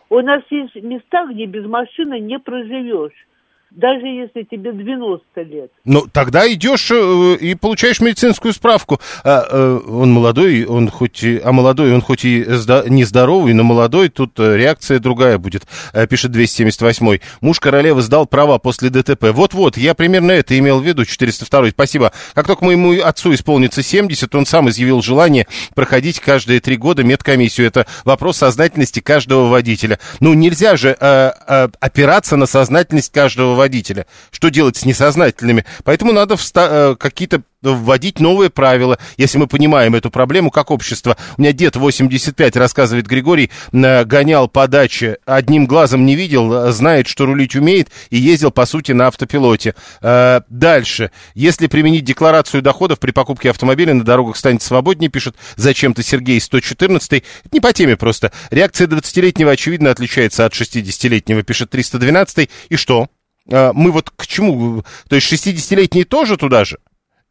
[0.09, 3.27] У нас есть места, где без машины не проживешь
[3.75, 5.71] даже если тебе 90 лет.
[5.85, 9.01] Ну, тогда идешь э, и получаешь медицинскую справку.
[9.25, 12.45] А, э, он молодой, он хоть а молодой, он хоть и
[12.89, 15.63] не здоровый, но молодой, тут э, реакция другая будет,
[16.11, 17.21] пишет 278-й.
[17.41, 19.27] Муж королевы сдал права после ДТП.
[19.33, 22.13] Вот-вот, я примерно это имел в виду, 402 Спасибо.
[22.35, 27.67] Как только моему отцу исполнится 70, он сам изъявил желание проходить каждые три года медкомиссию.
[27.67, 29.99] Это вопрос сознательности каждого водителя.
[30.21, 34.07] Ну, нельзя же э, э, опираться на сознательность каждого водителя водителя.
[34.33, 35.65] Что делать с несознательными?
[35.85, 41.17] Поэтому надо вста- э, какие-то вводить новые правила, если мы понимаем эту проблему как общество.
[41.37, 47.25] У меня дед 85, рассказывает Григорий, гонял по даче, одним глазом не видел, знает, что
[47.25, 49.75] рулить умеет и ездил, по сути, на автопилоте.
[50.01, 51.13] Э, дальше.
[51.35, 57.23] Если применить декларацию доходов при покупке автомобиля, на дорогах станет свободнее, пишет зачем-то Сергей 114.
[57.53, 58.33] Не по теме просто.
[58.51, 62.51] Реакция 20-летнего, очевидно, отличается от 60-летнего, пишет 312.
[62.69, 63.09] И что?
[63.53, 64.83] Э, мы вот к чему?
[65.09, 66.79] То есть 60-летние тоже туда же?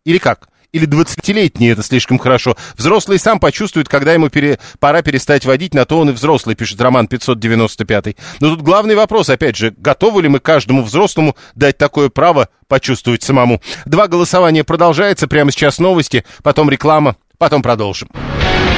[0.05, 0.47] Или как?
[0.71, 2.55] Или 20-летний это слишком хорошо.
[2.77, 4.57] Взрослый сам почувствует, когда ему пере...
[4.79, 8.15] пора перестать водить, на то он и взрослый, пишет Роман 595.
[8.39, 13.23] Но тут главный вопрос, опять же, готовы ли мы каждому взрослому дать такое право почувствовать
[13.23, 13.61] самому?
[13.85, 18.09] Два голосования продолжается, прямо сейчас новости, потом реклама, потом продолжим.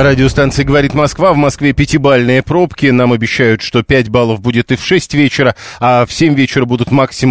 [0.00, 1.32] Радиостанция «Говорит Москва».
[1.32, 2.86] В Москве пятибальные пробки.
[2.86, 6.92] Нам обещают, что 5 баллов будет и в 6 вечера, а в 7 вечера будут
[6.92, 7.30] максим,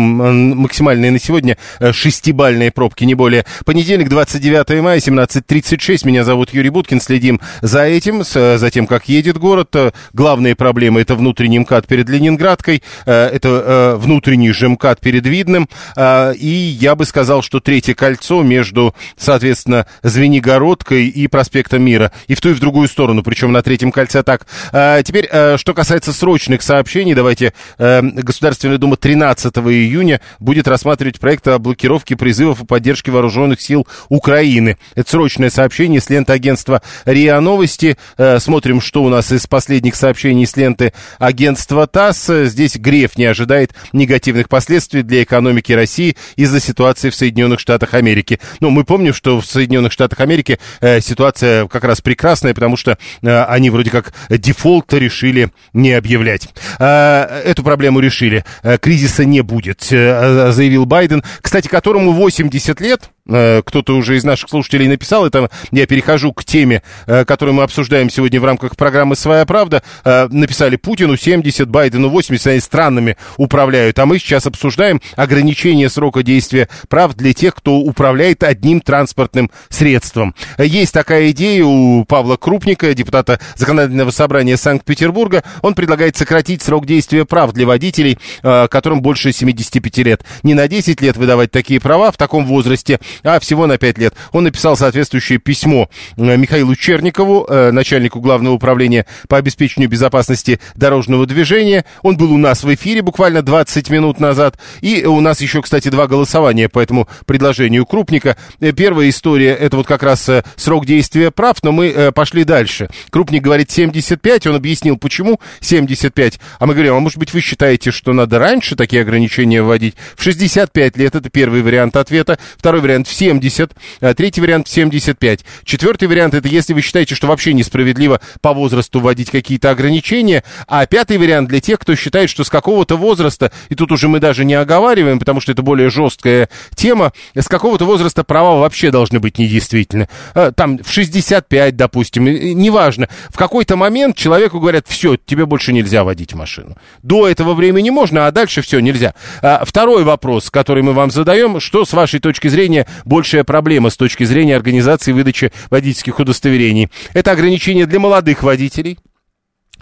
[0.58, 3.46] максимальные на сегодня э, шестибальные пробки, не более.
[3.64, 6.06] Понедельник, 29 мая, 17.36.
[6.06, 7.00] Меня зовут Юрий Буткин.
[7.00, 9.74] Следим за этим, за тем, как едет город.
[9.74, 15.70] Э, главные проблемы– это внутренний МКАД перед Ленинградкой, э, это внутренний же МКАД перед Видным.
[15.98, 22.12] И я бы сказал, что третье кольцо между, соответственно, Звенигородкой и проспектом Мира.
[22.28, 24.46] И в ту в другую сторону, причем на третьем кольце так.
[24.72, 31.20] А, теперь, а, что касается срочных сообщений, давайте, а, Государственная Дума 13 июня будет рассматривать
[31.20, 34.78] проект о блокировке призывов и поддержке вооруженных сил Украины.
[34.96, 37.98] Это срочное сообщение с ленты агентства РИА Новости.
[38.17, 42.28] А, смотрим, что у нас из последних сообщений с ленты агентства ТАСС.
[42.46, 48.39] Здесь Греф не ожидает негативных последствий для экономики России из-за ситуации в Соединенных Штатах Америки.
[48.60, 52.02] Ну, мы помним, что в Соединенных Штатах Америки э, ситуация как раз
[52.38, 56.50] прекрасная, потому что э, они вроде как дефолт решили не объявлять.
[56.80, 58.43] Э, эту проблему решили.
[58.63, 64.24] Э, кризиса не будет, э, заявил Байден, кстати, которому 80 лет, Э, кто-то уже из
[64.24, 68.76] наших слушателей написал, это я перехожу к теме, э, которую мы обсуждаем сегодня в рамках
[68.76, 69.84] программы «Своя правда».
[70.04, 74.00] Э, написали Путину 70, Байдену 80, они странными управляют.
[74.00, 80.36] А мы сейчас обсуждаем ограничение срока действия прав для тех, кто управляет одним транспортным средством.
[80.58, 85.44] Есть такая идея у Павла Крупника, депутата Законодательного собрания Санкт-Петербурга.
[85.62, 90.26] Он предлагает сократить срок действия прав для водителей, которым больше 75 лет.
[90.44, 94.14] Не на 10 лет выдавать такие права в таком возрасте, а всего на 5 лет.
[94.32, 101.26] Он написал соответствующее письмо э, Михаилу Черникову, э, начальнику Главного управления по обеспечению безопасности дорожного
[101.26, 101.86] движения.
[102.02, 104.58] Он был у нас в эфире буквально 20 минут назад.
[104.82, 108.38] И у нас еще, кстати, два голосования по этому предложению Крупника.
[108.60, 112.90] Э, первая история, это вот как раз срок действия прав, но мы пошли дальше.
[113.10, 116.40] Крупник говорит 75, он объяснил, почему 75.
[116.60, 119.96] А мы говорим, а может быть вы считаете, что надо раньше такие ограничения вводить?
[120.16, 122.38] В 65 лет, это первый вариант ответа.
[122.58, 125.46] Второй вариант в 70, а третий вариант в 75.
[125.63, 130.43] Четвертый вариант это если вы считаете, что вообще несправедливо по возрасту вводить какие-то ограничения.
[130.67, 134.20] А пятый вариант для тех, кто считает, что с какого-то возраста, и тут уже мы
[134.20, 139.20] даже не оговариваем, потому что это более жесткая тема, с какого-то возраста права вообще должны
[139.20, 140.10] быть недействительны.
[140.34, 143.08] А, там в 65, допустим, неважно.
[143.30, 146.78] В какой-то момент человеку говорят, все, тебе больше нельзя водить машину.
[147.04, 149.13] До этого времени можно, а дальше все, нельзя.
[149.41, 153.98] А, второй вопрос, который мы вам задаем, что с вашей точки зрения большая проблема с
[153.98, 156.90] точки зрения организации выдачи водительских удостоверений.
[157.14, 158.98] Это ограничение для молодых водителей,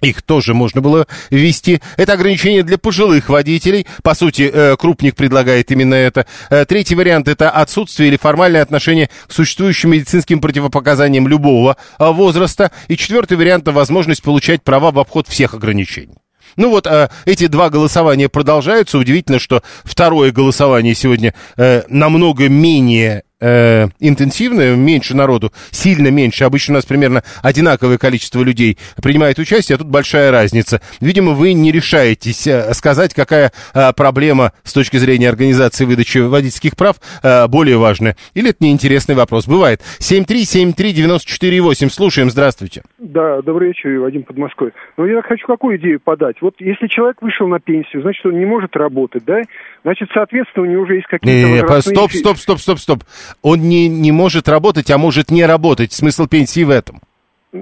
[0.01, 1.81] их тоже можно было ввести.
[1.97, 3.87] Это ограничение для пожилых водителей.
[4.03, 6.25] По сути, э, Крупник предлагает именно это.
[6.49, 12.71] Э, третий вариант– это отсутствие или формальное отношение к существующим медицинским противопоказаниям любого э, возраста.
[12.87, 16.15] И четвертый вариант– это возможность получать права в обход всех ограничений.
[16.55, 18.97] Ну вот э, эти два голосования продолжаются.
[18.97, 26.43] Удивительно, что второе голосование сегодня э, намного менее э, интенсивная, меньше народу, сильно меньше.
[26.43, 30.81] Обычно у нас примерно одинаковое количество людей принимает участие, а тут большая разница.
[31.01, 36.75] Видимо, вы не решаетесь э, сказать, какая э, проблема с точки зрения организации выдачи водительских
[36.75, 38.15] прав э, более важная.
[38.33, 39.47] Или это неинтересный вопрос.
[39.47, 39.81] Бывает.
[39.99, 41.89] 7373948.
[41.89, 42.29] Слушаем.
[42.29, 42.83] Здравствуйте.
[42.97, 44.73] Да, добрый вечер, Вадим Подмосковье.
[44.97, 46.37] Ну, я хочу какую идею подать.
[46.41, 49.41] Вот если человек вышел на пенсию, значит, он не может работать, да?
[49.85, 51.47] Значит, соответственно, у него уже есть какие-то...
[51.47, 53.03] Не, не, стоп, стоп, стоп, стоп, стоп
[53.43, 55.93] он не, не может работать, а может не работать.
[55.93, 57.01] Смысл пенсии в этом.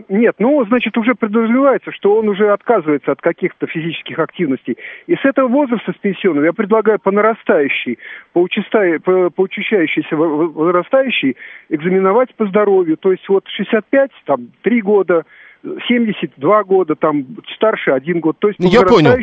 [0.08, 4.78] Нет, ну, значит, уже подразумевается, что он уже отказывается от каких-то физических активностей.
[5.06, 8.00] И с этого возраста, с пенсионного, я предлагаю по нарастающей,
[8.32, 11.36] по, участай, по, по учащающейся возрастающей
[11.68, 12.96] экзаменовать по здоровью.
[12.96, 15.26] То есть вот 65, там, 3 года,
[15.64, 18.38] 72 года, там старше один год.
[18.40, 19.16] То есть Я понял.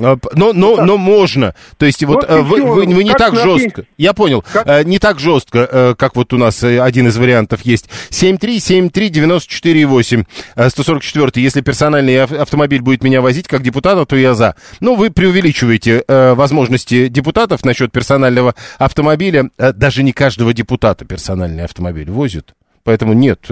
[0.00, 1.56] А, но, но, вот но можно.
[1.76, 3.84] То есть вот, вот э, вы, вы, вы не так жестко.
[3.96, 4.44] Я понял.
[4.52, 4.64] Как?
[4.68, 7.90] Э, не так жестко, э, как вот у нас один из вариантов есть.
[8.10, 10.24] 7373948
[10.68, 11.42] 144.
[11.42, 14.54] Если персональный автомобиль будет меня возить как депутата, то я за.
[14.80, 19.50] Ну, вы преувеличиваете возможности депутатов насчет персонального автомобиля.
[19.58, 22.54] Даже не каждого депутата персональный автомобиль возят.
[22.88, 23.46] Поэтому нет.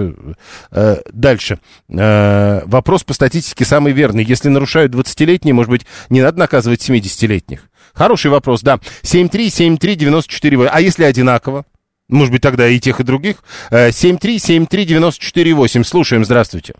[0.71, 1.59] Э, дальше.
[1.89, 4.23] Э, вопрос по статистике самый верный.
[4.23, 7.69] Если нарушают 20-летние, может быть, не надо наказывать 70-летних?
[7.93, 8.79] Хороший вопрос, да.
[9.03, 10.69] 7373948.
[10.71, 11.65] А если одинаково?
[12.09, 13.43] Может быть, тогда и тех, и других.
[13.69, 15.81] 7373948.
[15.81, 16.73] Э, Слушаем, здравствуйте.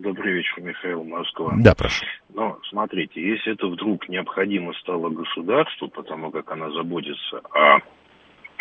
[0.00, 1.54] Добрый вечер, Михаил Москва.
[1.58, 2.04] Да, прошу.
[2.34, 7.78] Но смотрите, если это вдруг необходимо стало государству, потому как она заботится о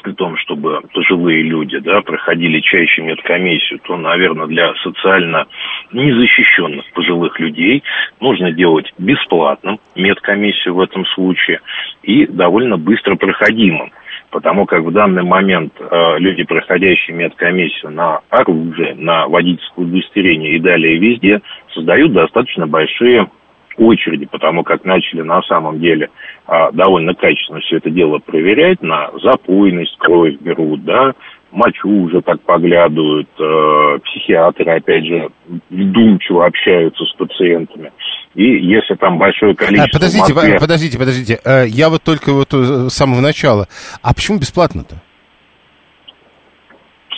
[0.03, 5.47] при том, чтобы пожилые люди да, проходили чаще медкомиссию, то, наверное, для социально
[5.91, 7.83] незащищенных пожилых людей
[8.19, 11.59] нужно делать бесплатным медкомиссию в этом случае
[12.03, 13.91] и довольно быстро проходимым.
[14.31, 20.59] Потому как в данный момент э, люди, проходящие медкомиссию на оружие, на водительское удостоверение и
[20.59, 21.41] далее везде,
[21.73, 23.29] создают достаточно большие
[23.77, 26.09] очереди, потому как начали на самом деле
[26.45, 31.13] а, довольно качественно все это дело проверять, на запойность кровь берут, да,
[31.51, 35.29] мочу уже так поглядывают, э, психиатры, опять же,
[35.69, 37.91] вдумчиво общаются с пациентами.
[38.33, 39.89] И если там большое А, количество...
[39.99, 41.39] подождите, в Москве- по- подождите, подождите.
[41.45, 43.67] Э, Я вот только вот э, с самого начала.
[44.01, 44.95] А почему бесплатно-то?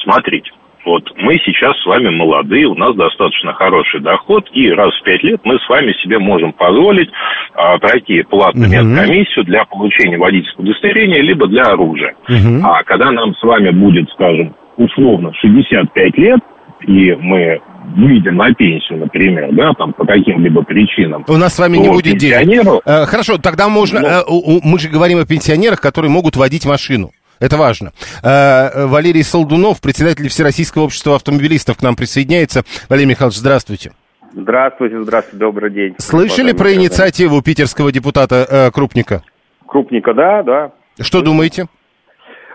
[0.04, 0.52] Смотрите,
[0.88, 5.22] вот мы сейчас с вами молодые, у нас достаточно хороший доход, и раз в пять
[5.24, 7.10] лет мы с вами себе можем позволить
[7.54, 8.94] а, пройти платную Мгм.
[8.96, 12.16] медкомиссию для получения водительского удостоверения, либо для оружия.
[12.30, 12.66] Мгм.
[12.66, 16.40] А когда нам с вами будет, скажем, условно 65 лет,
[16.88, 17.60] и мы
[17.96, 22.18] выйдем на пенсию, например, да, там по каким-либо причинам, У нас с вами не будет
[22.18, 22.48] денег.
[22.48, 24.00] пенсионеру- Э, Хорошо, тогда можно...
[24.02, 24.08] Ну.
[24.08, 27.12] э, Мы же говорим о пенсионерах, которые могут водить машину.
[27.40, 27.92] Это важно.
[28.24, 32.64] Э, Валерий Солдунов, председатель Всероссийского общества автомобилистов, к нам присоединяется.
[32.90, 33.92] Валерий Михайлович, здравствуйте.
[34.34, 35.96] Здравствуйте, здравствуйте, добрый день.
[35.98, 39.24] Слышали про инициативу питерского депутата э, Крупника?
[39.66, 40.72] Крупника, да, да.
[41.00, 41.68] Что думаете?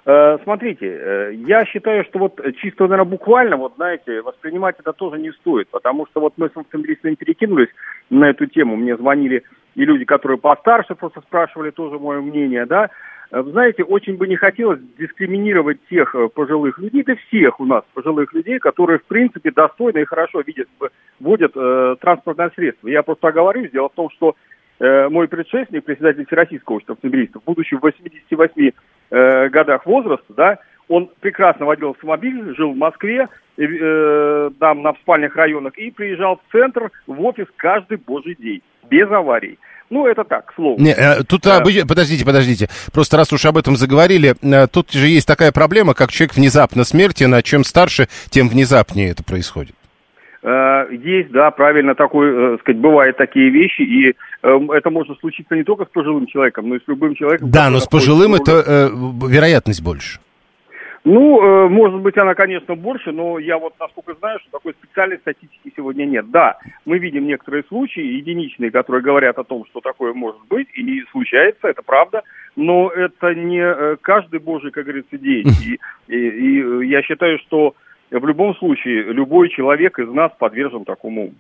[0.05, 5.19] Э, смотрите, э, я считаю, что вот чисто, наверное, буквально, вот знаете, воспринимать это тоже
[5.21, 7.69] не стоит, потому что вот мы с автомобилистами перекинулись
[8.11, 12.91] на эту тему, мне звонили и люди, которые постарше просто спрашивали тоже мое мнение, да.
[13.33, 17.65] Э, вы Знаете, очень бы не хотелось дискриминировать тех э, пожилых людей, да всех у
[17.65, 20.87] нас пожилых людей, которые, в принципе, достойно и хорошо видят, э,
[21.19, 22.89] водят э, транспортное средство.
[22.89, 24.37] Я просто оговорюсь, дело в том, что
[24.79, 28.71] э, мой предшественник, председатель Всероссийского общества автомобилистов, будучи в 88
[29.11, 35.37] э, годах возраста, да, он прекрасно водил автомобиль, жил в Москве, э, там на спальных
[35.37, 39.59] районах, и приезжал в центр, в офис каждый божий день, без аварий.
[39.91, 40.81] Ну, это так, к слову.
[40.81, 41.61] Не, э, тут Да.
[41.61, 42.69] обыч- подождите, подождите.
[42.95, 46.85] Просто раз уж об этом заговорили, э, тут же есть такая проблема, как человек внезапно
[46.85, 49.75] смертен, а чем старше, тем внезапнее это происходит.
[50.45, 55.63] Э, Есть, да, правильно, такой, сказать, бывают такие вещи, и э, это может случиться не
[55.63, 57.51] только с пожилым человеком, но и с любым человеком.
[57.51, 58.89] Да, но с пожилым это э,
[59.29, 60.19] вероятность больше.
[61.05, 65.19] Ну, э, может быть, она, конечно, больше, но я вот, насколько знаю, что такой специальной
[65.19, 66.31] статистики сегодня нет.
[66.31, 71.03] Да, мы видим некоторые случаи, единичные, которые говорят о том, что такое может быть, и
[71.11, 72.23] случается, это правда,
[72.55, 75.47] но это не э, каждый божий, как говорится, день.
[76.09, 77.75] И, и- и, я считаю, что
[78.11, 81.33] в любом случае любой человек из нас подвержен такому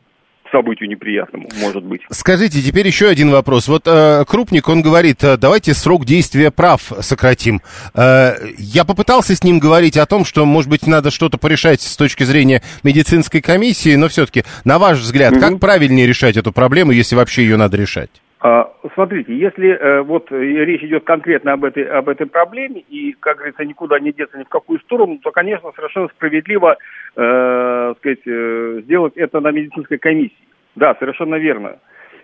[0.52, 2.02] событию неприятному, может быть.
[2.10, 3.66] Скажите, теперь еще один вопрос.
[3.68, 7.60] Вот э, Крупник, он говорит, э, давайте срок действия прав сократим.
[7.94, 11.96] Э, я попытался с ним говорить о том, что, может быть, надо что-то порешать с
[11.96, 17.16] точки зрения медицинской комиссии, но все-таки, на ваш взгляд, как правильнее решать эту проблему, если
[17.16, 18.10] вообще ее надо решать?
[18.40, 23.12] А, Смотрите, если э, вот э, речь идет конкретно об этой, об этой проблеме, и,
[23.12, 26.76] как говорится, никуда не деться ни в какую сторону, то, конечно, совершенно справедливо
[27.16, 30.36] э, сказать, э, сделать это на медицинской комиссии.
[30.74, 31.78] Да, совершенно верно.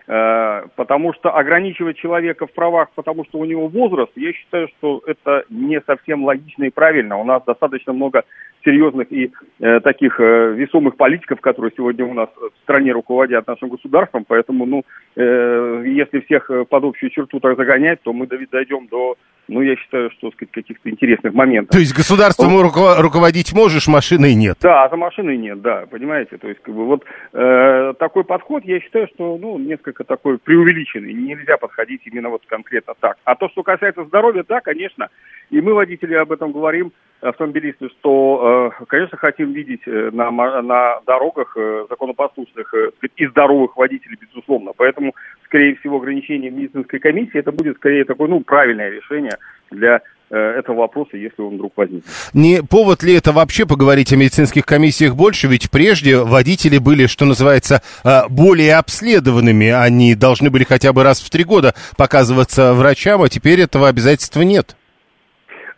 [0.07, 5.03] Э, потому что ограничивать человека в правах, потому что у него возраст, я считаю, что
[5.05, 7.17] это не совсем логично и правильно.
[7.17, 8.23] У нас достаточно много
[8.63, 13.69] серьезных и э, таких э, весомых политиков, которые сегодня у нас в стране руководят нашим
[13.69, 14.83] государством, поэтому, ну,
[15.15, 19.15] э, если всех э, под общую черту так загонять, то мы дойдем до,
[19.47, 21.71] ну, я считаю, что, сказать, каких-то интересных моментов.
[21.71, 24.57] То есть государством руко- руководить можешь, машиной нет.
[24.61, 28.63] Да, а за машиной нет, да, понимаете, то есть как бы вот э, такой подход,
[28.65, 33.17] я считаю, что ну несколько такой преувеличенный, нельзя подходить именно вот конкретно так.
[33.23, 35.09] А то, что касается здоровья, да, конечно,
[35.49, 36.91] и мы водители об этом говорим,
[37.21, 42.73] автомобилисты, что, э, конечно, хотим видеть э, на на дорогах э, законопослушных
[43.17, 44.71] и здоровых водителей, безусловно.
[44.75, 45.13] Поэтому,
[45.45, 49.37] скорее всего, ограничение медицинской комиссии это будет скорее такое, ну, правильное решение
[49.71, 50.01] для
[50.31, 52.05] этого вопроса, если он вдруг возникнет.
[52.35, 55.47] Не повод ли это вообще поговорить о медицинских комиссиях больше?
[55.47, 57.81] Ведь прежде водители были, что называется,
[58.29, 59.69] более обследованными.
[59.69, 64.41] Они должны были хотя бы раз в три года показываться врачам, а теперь этого обязательства
[64.41, 64.75] нет.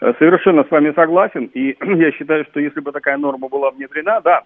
[0.01, 1.45] Э, Совершенно с вами согласен.
[1.53, 4.43] И я считаю, что если бы такая норма была внедрена, да,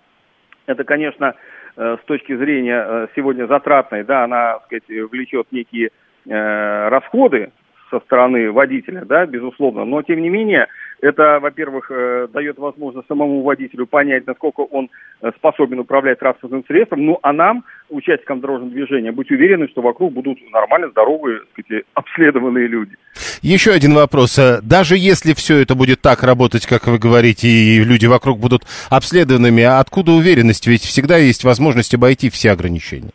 [0.68, 1.36] это, конечно,
[1.78, 5.89] э, с точки зрения э, сегодня затратной, да, она, так сказать, влечет некие
[6.28, 7.52] расходы
[7.91, 9.86] со стороны водителя, да, безусловно.
[9.86, 10.65] Но, тем не менее,
[11.06, 14.89] это, во-первых, э, дает возможность самому водителю понять, насколько он
[15.22, 17.06] э, способен управлять транспортным средством.
[17.06, 21.84] Ну, а нам, участникам дорожного движения, быть уверены, что вокруг будут нормально здоровые, так сказать,
[21.94, 22.96] обследованные люди.
[23.44, 24.39] Еще один вопрос.
[24.39, 28.64] Э, Даже если все это будет так работать, как вы говорите, и люди вокруг будут
[28.89, 30.66] обследованными, а откуда уверенность?
[30.66, 33.12] Ведь всегда есть возможность обойти все ограничения.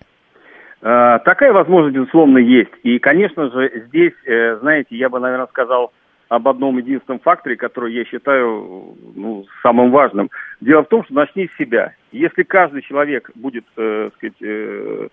[0.80, 2.70] Такая возможность, безусловно, есть.
[2.84, 4.14] И, конечно же, здесь,
[4.60, 5.92] знаете, я бы, наверное, сказал
[6.30, 10.30] об одном единственном факторе, который я считаю ну, самым важным.
[10.60, 11.94] Дело в том, что начни с себя.
[12.12, 15.08] Если каждый человек будет, э, сказать, э,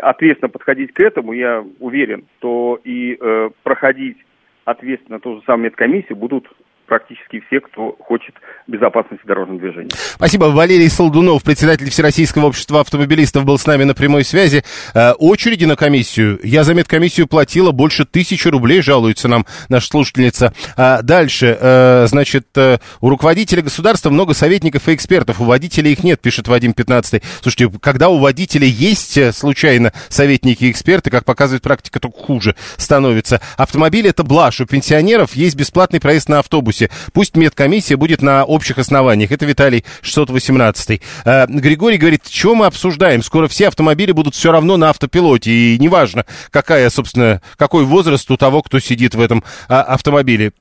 [0.00, 4.16] ответственно подходить к этому, я уверен, то и э, проходить
[4.64, 6.50] ответственно ту же самую медкомиссию будут
[6.86, 8.34] практически все, кто хочет
[8.66, 9.90] безопасности дорожного движения.
[9.92, 10.46] Спасибо.
[10.46, 14.62] Валерий Солдунов, председатель Всероссийского общества автомобилистов, был с нами на прямой связи.
[14.94, 16.38] Э, очереди на комиссию.
[16.42, 20.52] Я за медкомиссию платила больше тысячи рублей, жалуется нам наша слушательница.
[20.76, 25.40] А дальше, э, значит, э, у руководителя государства много советников и экспертов.
[25.40, 27.22] У водителей их нет, пишет Вадим 15.
[27.40, 33.40] Слушайте, когда у водителей есть случайно советники и эксперты, как показывает практика, то хуже становится.
[33.56, 34.60] Автомобиль это блажь.
[34.60, 36.90] У пенсионеров есть бесплатный проезд на автобусе автобусе.
[37.12, 39.32] Пусть медкомиссия будет на общих основаниях.
[39.32, 41.00] Это Виталий 618.
[41.24, 43.22] Э, Григорий говорит, что мы обсуждаем?
[43.22, 45.50] Скоро все автомобили будут все равно на автопилоте.
[45.50, 50.52] И неважно, какая, собственно, какой возраст у того, кто сидит в этом а, автомобиле.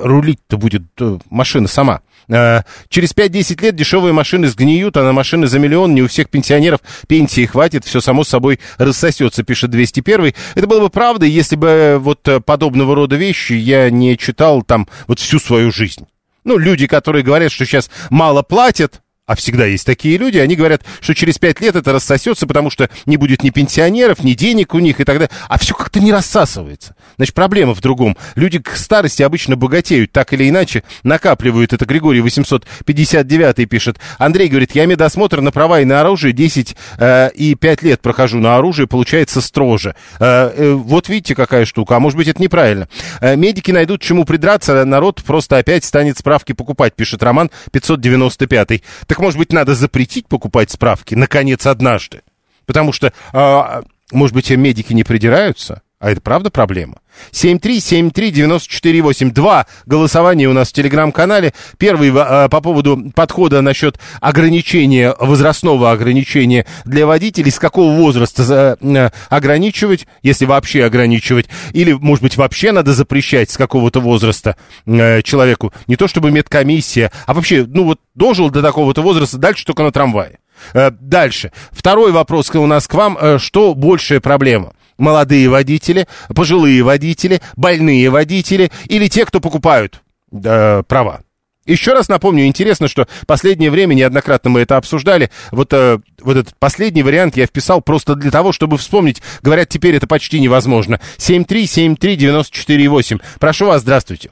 [0.00, 2.00] Рулить-то будет э, машина сама.
[2.28, 6.28] Э, через 5-10 лет дешевые машины сгниют, а на машины за миллион не у всех
[6.30, 10.34] пенсионеров пенсии хватит, все само собой рассосется, пишет 201.
[10.54, 14.88] Это было бы правдой, если бы э, вот подобного рода вещи я не читал там
[15.06, 16.06] вот всю свою жизнь.
[16.44, 20.82] Ну, люди, которые говорят, что сейчас мало платят, а всегда есть такие люди, они говорят,
[21.00, 24.78] что через пять лет это рассосется, потому что не будет ни пенсионеров, ни денег у
[24.78, 25.30] них и так далее.
[25.48, 26.96] А все как-то не рассасывается.
[27.16, 28.16] Значит, проблема в другом.
[28.36, 31.74] Люди к старости обычно богатеют, так или иначе накапливают.
[31.74, 33.98] Это Григорий 859 пишет.
[34.16, 38.38] Андрей говорит, я медосмотр на права и на оружие 10 э, и 5 лет прохожу
[38.38, 39.94] на оружие, получается строже.
[40.20, 41.96] Э, э, вот видите, какая штука.
[41.96, 42.88] А может быть, это неправильно.
[43.20, 48.82] Э, медики найдут чему придраться, народ просто опять станет справки покупать, пишет Роман 595.
[49.06, 52.22] Так так, может быть, надо запретить покупать справки, наконец, однажды?
[52.66, 55.82] Потому что, э, может быть, медики не придираются?
[56.00, 57.00] А это правда проблема?
[57.32, 59.30] 7373948.
[59.32, 61.52] Два голосования у нас в телеграм-канале.
[61.76, 67.50] Первый э, по поводу подхода насчет ограничения, возрастного ограничения для водителей.
[67.50, 71.46] С какого возраста э, ограничивать, если вообще ограничивать.
[71.72, 75.72] Или, может быть, вообще надо запрещать с какого-то возраста э, человеку.
[75.88, 79.90] Не то чтобы медкомиссия, а вообще, ну вот, дожил до такого-то возраста, дальше только на
[79.90, 80.38] трамвае.
[80.74, 81.52] Э, дальше.
[81.72, 83.18] Второй вопрос у нас к вам.
[83.20, 84.74] Э, что большая проблема?
[84.98, 91.22] Молодые водители, пожилые водители, больные водители или те, кто покупают э, права.
[91.68, 95.28] Еще раз напомню, интересно, что последнее время неоднократно мы это обсуждали.
[95.52, 99.20] Вот, э, вот этот последний вариант я вписал просто для того, чтобы вспомнить.
[99.42, 100.98] Говорят, теперь это почти невозможно.
[101.18, 103.20] 7373948.
[103.38, 104.30] Прошу вас, здравствуйте.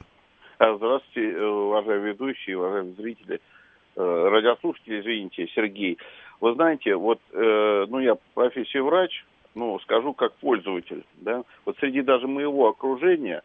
[0.57, 3.39] А, здравствуйте, э, уважаемые ведущие, уважаемые зрители.
[3.95, 5.99] Э, радиослушатели, извините, Сергей.
[6.41, 9.11] Вы знаете, вот, э, ну, я профессия врач,
[9.57, 13.41] ну, скажу как пользователь, да, вот среди даже моего окружения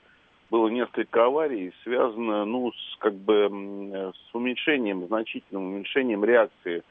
[0.50, 6.82] было несколько аварий, связано, ну, с, как бы, с уменьшением, значительным уменьшением реакции.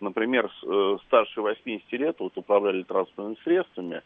[0.00, 4.00] Например, э, старше 80 лет вот управляли транспортными средствами,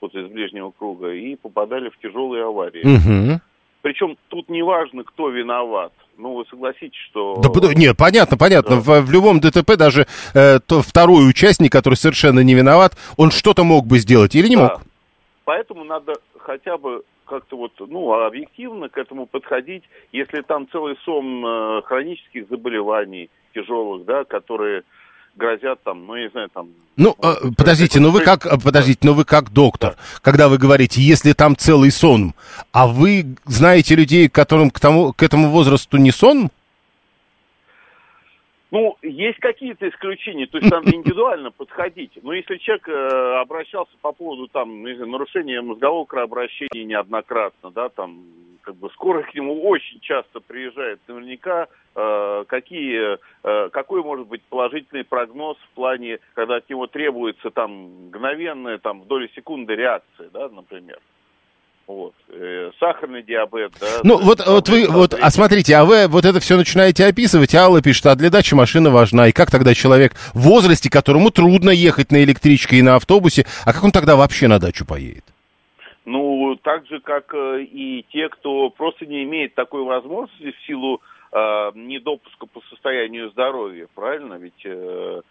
[0.00, 2.82] вот из ближнего круга, и попадали в тяжелые аварии.
[2.82, 3.40] Угу.
[3.82, 5.92] Причем тут не важно, кто виноват.
[6.20, 7.40] Ну, вы согласитесь, что...
[7.40, 8.76] Да, нет, понятно, понятно.
[8.76, 8.82] Да.
[8.82, 13.64] В, в любом ДТП даже э, то, второй участник, который совершенно не виноват, он что-то
[13.64, 14.62] мог бы сделать или не да.
[14.62, 14.82] мог?
[15.44, 21.44] Поэтому надо хотя бы как-то вот, ну, объективно к этому подходить, если там целый сон
[21.44, 24.82] э, хронических заболеваний тяжелых, да, которые
[25.36, 26.68] грозят там, ну, я не знаю, там...
[26.96, 30.20] Ну, э, подождите, ну вы как, э, подождите, ну вы как доктор, да.
[30.22, 32.34] когда вы говорите, если там целый сон,
[32.72, 36.50] а вы знаете людей, которым к, тому, к этому возрасту не сон?
[38.70, 42.12] Ну, есть какие-то исключения, то есть там индивидуально подходить.
[42.22, 48.22] Но если человек э, обращался по поводу там, нарушения мозгового кровообращения неоднократно, да, там,
[48.62, 51.66] как бы скорая к нему очень часто приезжает, наверняка
[51.96, 58.06] э, какие, э, какой может быть положительный прогноз в плане, когда от него требуется там
[58.06, 61.00] мгновенная, там, в доли секунды реакция, да, например.
[61.90, 62.14] Вот.
[62.28, 63.86] Э, сахарный диабет, да.
[64.04, 67.82] Ну, вот, вот вы, вот, а смотрите, а вы вот это все начинаете описывать, Алла
[67.82, 69.26] пишет, а для дачи машина важна.
[69.26, 73.72] И как тогда человек в возрасте, которому трудно ехать на электричке и на автобусе, а
[73.72, 75.24] как он тогда вообще на дачу поедет?
[76.04, 81.02] Ну, так же, как э, и те, кто просто не имеет такой возможности в силу
[81.32, 81.36] э,
[81.74, 84.34] недопуска по состоянию здоровья, правильно?
[84.34, 85.22] Ведь Э,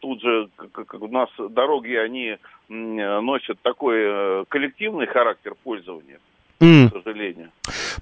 [0.00, 0.48] тут же
[0.92, 2.38] у нас дороги, они
[2.68, 6.18] носят такой э, коллективный характер пользования
[6.60, 6.90] mm.
[6.90, 7.50] к сожалению.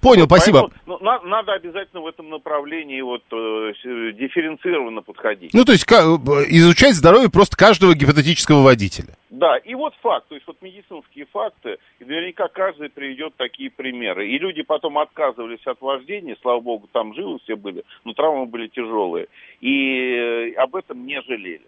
[0.00, 0.68] Понял, вот, спасибо.
[0.68, 3.72] Поэтому, ну, надо обязательно в этом направлении вот э,
[4.12, 5.52] дифференцированно подходить.
[5.54, 6.04] Ну, то есть как,
[6.48, 9.14] изучать здоровье просто каждого гипотетического водителя.
[9.30, 14.28] Да, и вот факт, то есть вот медицинские факты, и наверняка каждый приведет такие примеры.
[14.28, 18.68] И люди потом отказывались от вождения, слава богу, там живы все были, но травмы были
[18.68, 19.26] тяжелые.
[19.60, 21.66] И об этом не жалели.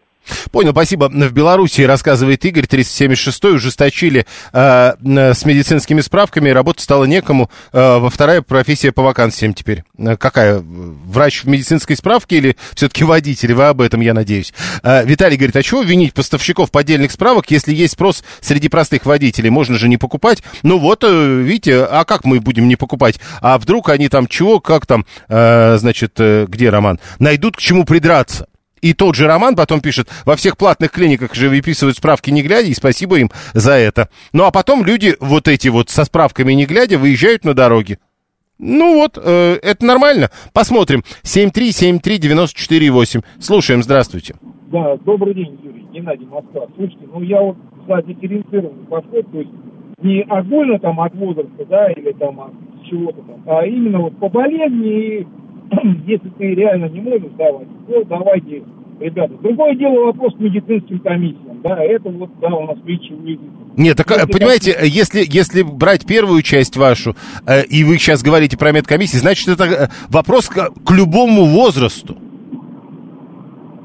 [0.59, 1.09] Понял, спасибо.
[1.09, 7.49] В Беларуси, рассказывает Игорь, 376-й, ужесточили э, э, с медицинскими справками, работать стало некому.
[7.73, 9.85] Э, во вторая профессия по вакансиям теперь.
[9.97, 10.59] Э, какая?
[10.59, 13.55] Врач в медицинской справке или все-таки водитель?
[13.55, 14.53] Вы об этом, я надеюсь.
[14.83, 19.51] Э, Виталий говорит, а чего винить поставщиков поддельных справок, если есть спрос среди простых водителей?
[19.51, 20.43] Можно же не покупать.
[20.65, 23.21] Ну вот, э, видите, а как мы будем не покупать?
[23.41, 26.99] А вдруг они там чего, как там, э, значит, э, где Роман?
[27.21, 28.49] Найдут к чему придраться.
[28.81, 32.69] И тот же Роман потом пишет, во всех платных клиниках же выписывают справки не глядя,
[32.69, 34.09] и спасибо им за это.
[34.33, 37.99] Ну а потом люди вот эти вот со справками не глядя выезжают на дороге.
[38.59, 40.31] Ну вот, э, это нормально.
[40.53, 41.05] Посмотрим.
[41.23, 43.23] 7373948.
[43.39, 44.35] Слушаем, здравствуйте.
[44.73, 45.87] Да, добрый день, Юрий.
[45.93, 46.67] Геннадий Москва.
[46.77, 47.57] Слушайте, ну я вот
[47.87, 49.51] за дифференцированный подход, то есть
[50.03, 52.53] не отдельно там от возраста, да, или там от
[52.89, 55.27] чего-то там, а именно вот по болезни и
[56.07, 58.63] если ты реально не можешь давать, то давайте,
[59.01, 59.35] ребята.
[59.43, 63.49] Другое дело вопрос к медицинским комиссиям, да, это вот, да, у нас притча в языке.
[63.77, 64.85] Нет, так, если понимаете, так...
[64.85, 67.15] если, если брать первую часть вашу,
[67.47, 72.17] э, и вы сейчас говорите про медкомиссии, значит, это э, вопрос к, к любому возрасту.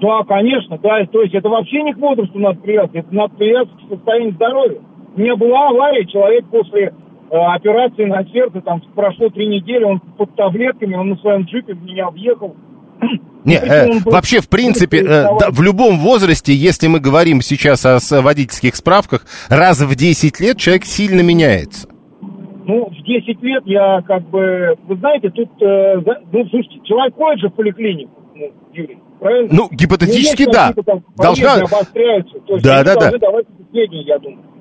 [0.01, 3.85] Да, конечно, да, то есть это вообще не к возрасту надо привязываться, это надо привязываться
[3.85, 4.79] к состоянию здоровья.
[5.15, 6.93] У меня была авария, человек после
[7.33, 12.07] операции на сердце, там прошло три недели, он под таблетками, он на своем джипе меня
[12.07, 12.55] объехал.
[13.43, 17.97] Не, э, вообще, в принципе, э, да, в любом возрасте, если мы говорим сейчас о,
[17.97, 21.89] о водительских справках, раз в 10 лет человек сильно меняется.
[22.65, 24.77] Ну, в 10 лет я как бы...
[24.87, 25.49] Вы знаете, тут...
[25.61, 25.95] Э,
[26.31, 29.49] ну, слушайте, человек ходит же в поликлинику, ну, Юрий, правильно?
[29.51, 30.73] Ну, гипотетически, да.
[31.17, 31.55] Должна...
[31.55, 32.39] обостряются.
[32.47, 33.11] То есть да, да, да.
[33.71, 34.52] сведения, я думаю.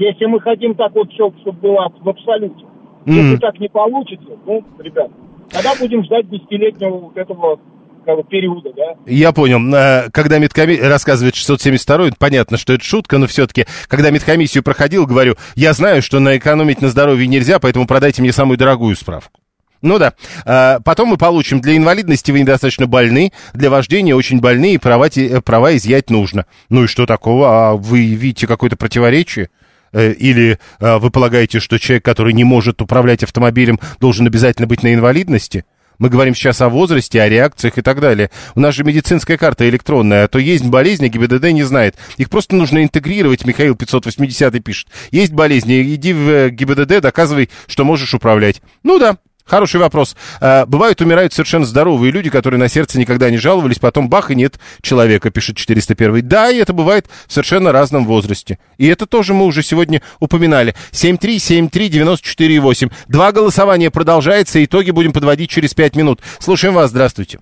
[0.00, 2.64] Если мы хотим так вот все, чтобы было в абсолюте.
[3.04, 3.12] Mm-hmm.
[3.12, 5.10] Если так не получится, ну, ребят,
[5.50, 7.60] тогда будем ждать десятилетнего вот этого
[8.06, 8.94] как бы, периода, да?
[9.04, 9.60] Я понял.
[9.74, 15.34] Э, когда медкомиссия рассказывает 672 понятно, что это шутка, но все-таки, когда медкомиссию проходил, говорю,
[15.54, 19.38] я знаю, что наэкономить на здоровье нельзя, поэтому продайте мне самую дорогую справку.
[19.82, 20.14] Ну да.
[20.46, 25.08] А, потом мы получим, для инвалидности вы недостаточно больны, для вождения очень больны, и права,
[25.14, 26.46] э, права изъять нужно.
[26.70, 27.70] Ну и что такого?
[27.70, 29.50] А вы видите какое-то противоречие?
[29.92, 34.82] Э, или э, вы полагаете, что человек, который не может управлять автомобилем, должен обязательно быть
[34.82, 35.64] на инвалидности?
[36.00, 38.30] Мы говорим сейчас о возрасте, о реакциях и так далее.
[38.54, 41.96] У нас же медицинская карта электронная, а то есть болезни, ГИБДД не знает.
[42.16, 44.88] Их просто нужно интегрировать, Михаил 580 пишет.
[45.10, 48.62] Есть болезни, иди в э, ГИБДД, доказывай, что можешь управлять.
[48.82, 49.18] Ну да,
[49.50, 50.16] Хороший вопрос.
[50.40, 54.36] А, бывают, умирают совершенно здоровые люди, которые на сердце никогда не жаловались, потом бах, и
[54.36, 56.28] нет человека, пишет 401.
[56.28, 58.60] Да, и это бывает в совершенно разном возрасте.
[58.78, 60.76] И это тоже мы уже сегодня упоминали.
[60.92, 62.92] 7373948.
[63.08, 66.20] Два голосования продолжается, итоги будем подводить через пять минут.
[66.38, 67.40] Слушаем вас, здравствуйте.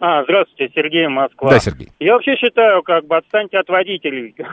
[0.00, 1.50] А, здравствуйте, Сергей Москва.
[1.50, 1.90] Да, Сергей.
[2.00, 4.34] Я вообще считаю, как бы отстаньте от водителей.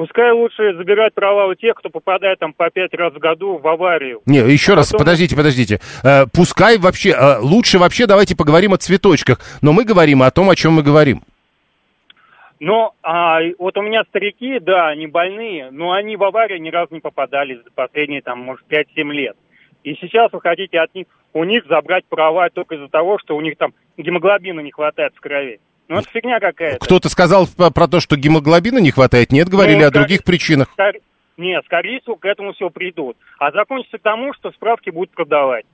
[0.00, 3.68] Пускай лучше забирать права у тех, кто попадает там по пять раз в году в
[3.68, 4.22] аварию.
[4.24, 5.04] Не, еще а раз, потом...
[5.04, 5.78] подождите, подождите.
[6.02, 10.48] Э, пускай вообще, э, лучше вообще давайте поговорим о цветочках, но мы говорим о том,
[10.48, 11.20] о чем мы говорим.
[12.60, 16.94] Но а, вот у меня старики, да, они больные, но они в аварию ни разу
[16.94, 19.36] не попадали за последние, там, может, 5-7 лет.
[19.84, 23.42] И сейчас вы хотите от них, у них забрать права только из-за того, что у
[23.42, 25.60] них там гемоглобина не хватает в крови.
[25.90, 26.78] Ну, это фигня какая-то.
[26.78, 29.32] Кто-то сказал про то, что гемоглобина не хватает?
[29.32, 30.68] Нет, говорили ну, о других причинах.
[30.72, 30.92] Скор...
[31.36, 33.16] Нет, скорее всего, к этому все придут.
[33.40, 35.64] А закончится к тому, что справки будут продавать.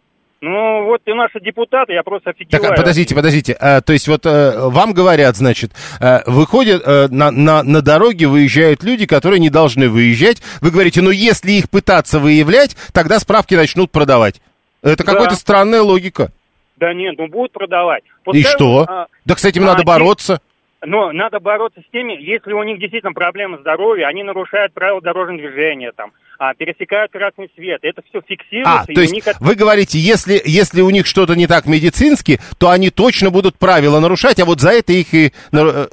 [0.40, 2.62] Ну, вот и наши депутаты, я просто офигеваю.
[2.62, 3.52] Так, подождите, подождите.
[3.60, 8.26] А, то есть вот а, вам говорят, значит, а, выходят а, на, на, на дороге,
[8.26, 10.40] выезжают люди, которые не должны выезжать.
[10.62, 14.40] Вы говорите, ну, если их пытаться выявлять, тогда справки начнут продавать.
[14.82, 15.12] Это да.
[15.12, 16.32] какая-то странная логика.
[16.76, 18.04] Да нет, ну будут продавать.
[18.24, 18.84] Пускай, И что?
[18.88, 20.40] А, да, кстати, им а, надо бороться.
[20.84, 25.38] Но надо бороться с теми, если у них действительно проблемы здоровья, они нарушают правила дорожного
[25.38, 27.80] движения, там, а, пересекают красный свет.
[27.82, 28.82] Это все фиксируется.
[28.82, 29.24] А, то есть них...
[29.40, 34.00] вы говорите, если, если у них что-то не так медицински, то они точно будут правила
[34.00, 35.32] нарушать, а вот за это их и...
[35.52, 35.86] Э,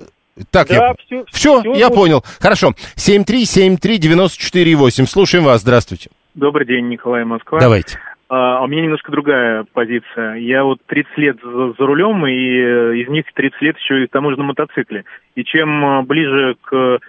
[0.52, 0.94] так, да, я...
[1.06, 1.98] все, все, все я будет.
[1.98, 2.26] понял.
[2.40, 2.74] Хорошо.
[2.98, 5.06] 7373948.
[5.06, 5.62] Слушаем вас.
[5.62, 6.10] Здравствуйте.
[6.36, 7.60] Добрый день, Николай Москва.
[7.60, 8.00] Давайте.
[8.30, 10.36] А, а у меня немножко другая позиция.
[10.36, 14.08] Я вот 30 лет за, за рулем, и э, из них 30 лет еще и
[14.08, 15.06] к тому же на мотоцикле.
[15.36, 17.00] И чем э, ближе к,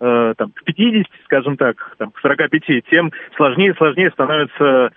[0.00, 4.90] э, там, к 50, скажем так, там, к 45, тем сложнее и сложнее становится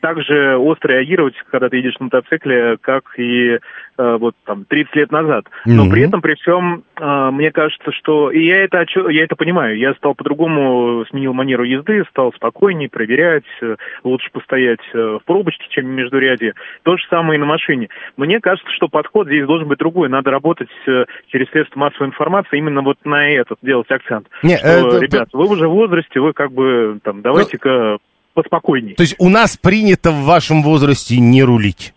[0.00, 3.58] так же остро реагировать, когда ты едешь на мотоцикле, как и
[3.98, 5.46] э, вот там 30 лет назад.
[5.64, 5.92] Но Мгм.
[5.92, 8.30] при этом, при всем, э, мне кажется, что...
[8.30, 9.78] И я это, я это понимаю.
[9.78, 15.64] Я стал по-другому, сменил манеру езды, стал спокойнее, проверять, э, лучше постоять э, в пробочке,
[15.70, 16.54] чем в междуряде.
[16.82, 17.88] То же самое и на машине.
[18.16, 20.08] Мне кажется, что подход здесь должен быть другой.
[20.08, 24.26] Надо работать э, через средства массовой информации, именно вот на этот делать акцент.
[24.42, 27.98] Не, Что, э, ребят, вы уже в возрасте, вы как бы там давайте-ка
[28.36, 28.94] поспокойней.
[28.94, 31.94] То есть у нас принято в вашем возрасте не рулить.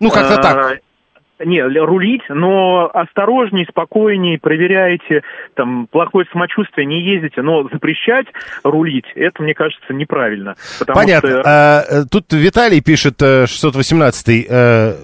[0.00, 0.78] Ну, как-то А, так.
[1.44, 5.20] Не, рулить, но осторожней, спокойней, проверяйте,
[5.54, 8.26] там, плохое самочувствие, не ездите, но запрещать
[8.64, 10.54] рулить, это, мне кажется, неправильно.
[10.86, 11.28] Понятно.
[11.28, 14.94] что- А, э, тут Виталий пишет, э, 618-й, э,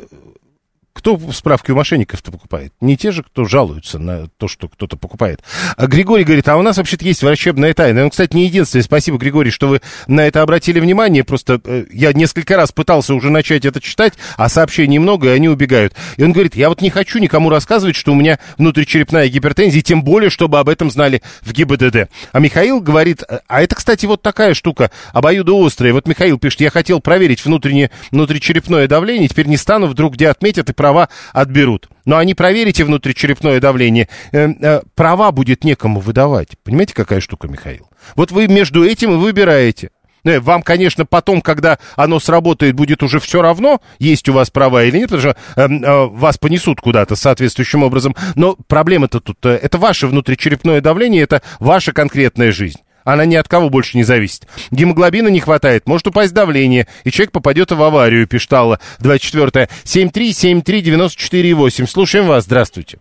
[0.93, 2.73] кто справки у мошенников-то покупает?
[2.81, 5.43] Не те же, кто жалуются на то, что кто-то покупает.
[5.77, 8.05] А Григорий говорит, а у нас вообще-то есть врачебная тайна.
[8.05, 8.83] Он, кстати, не единственный.
[8.83, 11.25] Спасибо, Григорий, что вы на это обратили внимание.
[11.25, 15.49] Просто э, я несколько раз пытался уже начать это читать, а сообщений много, и они
[15.49, 15.95] убегают.
[16.17, 20.03] И он говорит, я вот не хочу никому рассказывать, что у меня внутричерепная гипертензия, тем
[20.03, 22.11] более, чтобы об этом знали в ГИБДД.
[22.33, 25.93] А Михаил говорит, а это, кстати, вот такая штука, обоюдоострая.
[25.95, 30.69] Вот Михаил пишет, я хотел проверить внутреннее, внутричерепное давление, теперь не стану, вдруг где отметят
[30.69, 31.89] и права отберут.
[32.05, 36.49] Но они проверите внутричерепное давление, э, э, права будет некому выдавать.
[36.65, 37.89] Понимаете, какая штука, Михаил?
[38.17, 39.91] Вот вы между этим и выбираете.
[40.25, 44.83] Э, Вам, конечно, потом, когда оно сработает, будет уже все равно, есть у вас права
[44.83, 48.17] или нет, потому что э, э, вас понесут куда-то соответствующим образом.
[48.35, 52.81] Но проблема-то тут, это ваше внутричерепное давление, это ваша конкретная жизнь.
[53.05, 54.47] Она ни от кого больше не зависит.
[54.71, 61.87] Гемоглобина не хватает, может упасть давление, и человек попадет в аварию, пишет Алла, 24 7373948.
[61.87, 62.99] Слушаем вас, здравствуйте.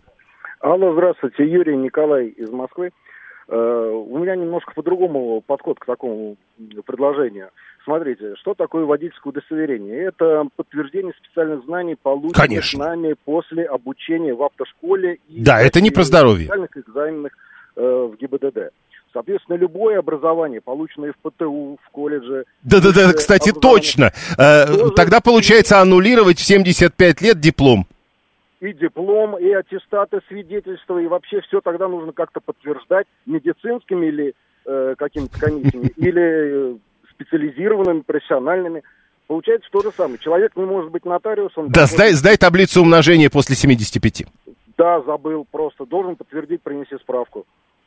[0.60, 2.90] Алло, здравствуйте, Юрий Николай из Москвы.
[3.48, 6.36] Э, У меня немножко по-другому подход к такому
[6.86, 7.48] предложению.
[7.84, 10.04] Смотрите, что такое водительское удостоверение?
[10.06, 12.78] Это подтверждение специальных знаний, полученных Конечно.
[12.86, 16.44] нами после обучения в автошколе и Да, это не про здоровье.
[16.46, 17.32] специальных экзаменах
[17.74, 17.80] э,
[18.12, 18.70] в ГИБДД.
[19.12, 22.44] Соответственно, любое образование, полученное в ПТУ, в колледже...
[22.62, 24.12] Да-да-да, кстати, точно.
[24.38, 24.64] Э,
[24.96, 27.86] Тогда получается аннулировать в 75 лет диплом.
[28.60, 34.34] и диплом, и аттестаты, свидетельства, и вообще все тогда нужно как-то подтверждать медицинскими или
[34.64, 36.76] э, какими-то комиссиями, или э,
[37.10, 38.82] специализированными, профессиональными.
[39.26, 40.18] Получается то же самое.
[40.18, 41.70] Человек не может быть нотариусом.
[41.70, 44.26] Да, сдай, сдай таблицу умножения после 75.
[44.78, 45.84] Да, забыл просто.
[45.86, 47.46] Должен подтвердить, принеси справку.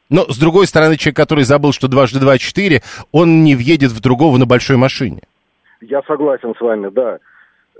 [0.09, 2.81] Но, с другой стороны, человек, который забыл, что дважды два четыре,
[3.11, 5.21] он не въедет в другого на большой машине.
[5.81, 7.17] Я согласен с вами, да.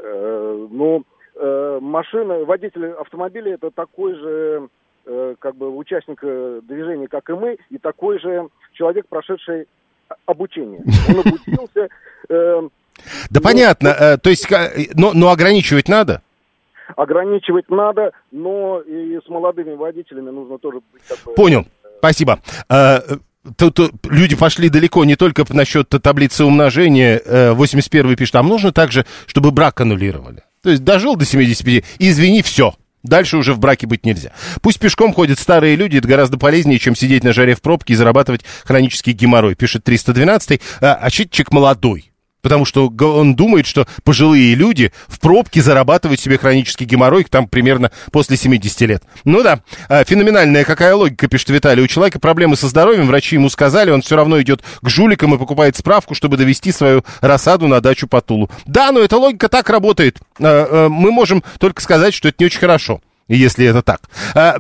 [0.02, 1.04] Э, ну,
[1.36, 4.68] э, машина, водитель автомобиля это такой же,
[5.06, 9.68] э, как бы, участник э, движения, как и мы, и такой же человек, прошедший
[10.26, 10.84] обучение.
[11.10, 11.90] Он обучился.
[12.30, 12.62] э,
[13.30, 16.22] Да понятно, э, то есть, ка- но, но ограничивать надо.
[16.96, 21.34] ограничивать надо, но и с молодыми водителями нужно тоже быть как бы...
[21.34, 21.66] Понял,
[22.00, 22.40] спасибо.
[22.70, 23.00] Э,
[23.58, 27.22] Тут э, люди пошли далеко не только насчет таблицы умножения.
[27.24, 30.44] Э, 81 пишет, а нужно также, чтобы брак аннулировали.
[30.64, 32.74] То есть дожил до 75, извини, все.
[33.04, 34.32] Дальше уже в браке быть нельзя.
[34.62, 37.96] Пусть пешком ходят старые люди, это гораздо полезнее, чем сидеть на жаре в пробке и
[37.96, 42.12] зарабатывать хронический геморрой, пишет 312 а, а человек молодой.
[42.46, 47.90] Потому что он думает, что пожилые люди в пробке зарабатывают себе хронический геморрой там примерно
[48.12, 49.02] после 70 лет.
[49.24, 51.82] Ну да, а, феноменальная какая логика, пишет Виталий.
[51.82, 55.40] У человека проблемы со здоровьем, врачи ему сказали, он все равно идет к жуликам и
[55.40, 58.52] покупает справку, чтобы довести свою рассаду на дачу по Тулу.
[58.68, 60.20] Да, но эта логика так работает.
[60.40, 64.02] А, а, Мы можем только сказать, что это не очень хорошо, если это так.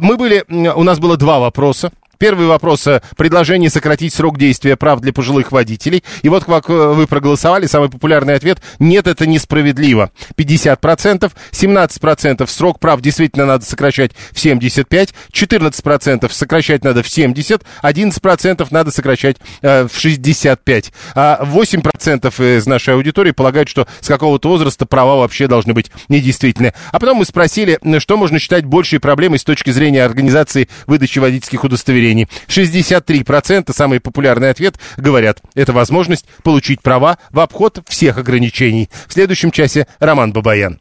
[0.01, 1.91] Мы были, у нас было два вопроса.
[2.17, 2.87] Первый вопрос.
[2.87, 6.03] э, Предложение сократить срок действия прав для пожилых водителей.
[6.21, 10.11] И вот как э, вы проголосовали, самый популярный ответ– нет, это несправедливо.
[10.37, 18.67] 50%, 17% срок прав действительно надо сокращать в 75, 14% сокращать надо в 70, 11%
[18.71, 20.93] надо сокращать э, в 65.
[21.15, 26.73] А 8% из нашей аудитории полагают, что с какого-то возраста права вообще должны быть недействительны.
[26.91, 31.63] А потом мы спросили, что можно считать большей проблемой с точки зрения организации выдачи водительских
[32.05, 32.27] удостоверений.
[32.47, 38.89] 63% самый популярный ответ говорят, это возможность получить права в обход всех ограничений.
[39.07, 40.79] В следующем часе Роман Бабаян.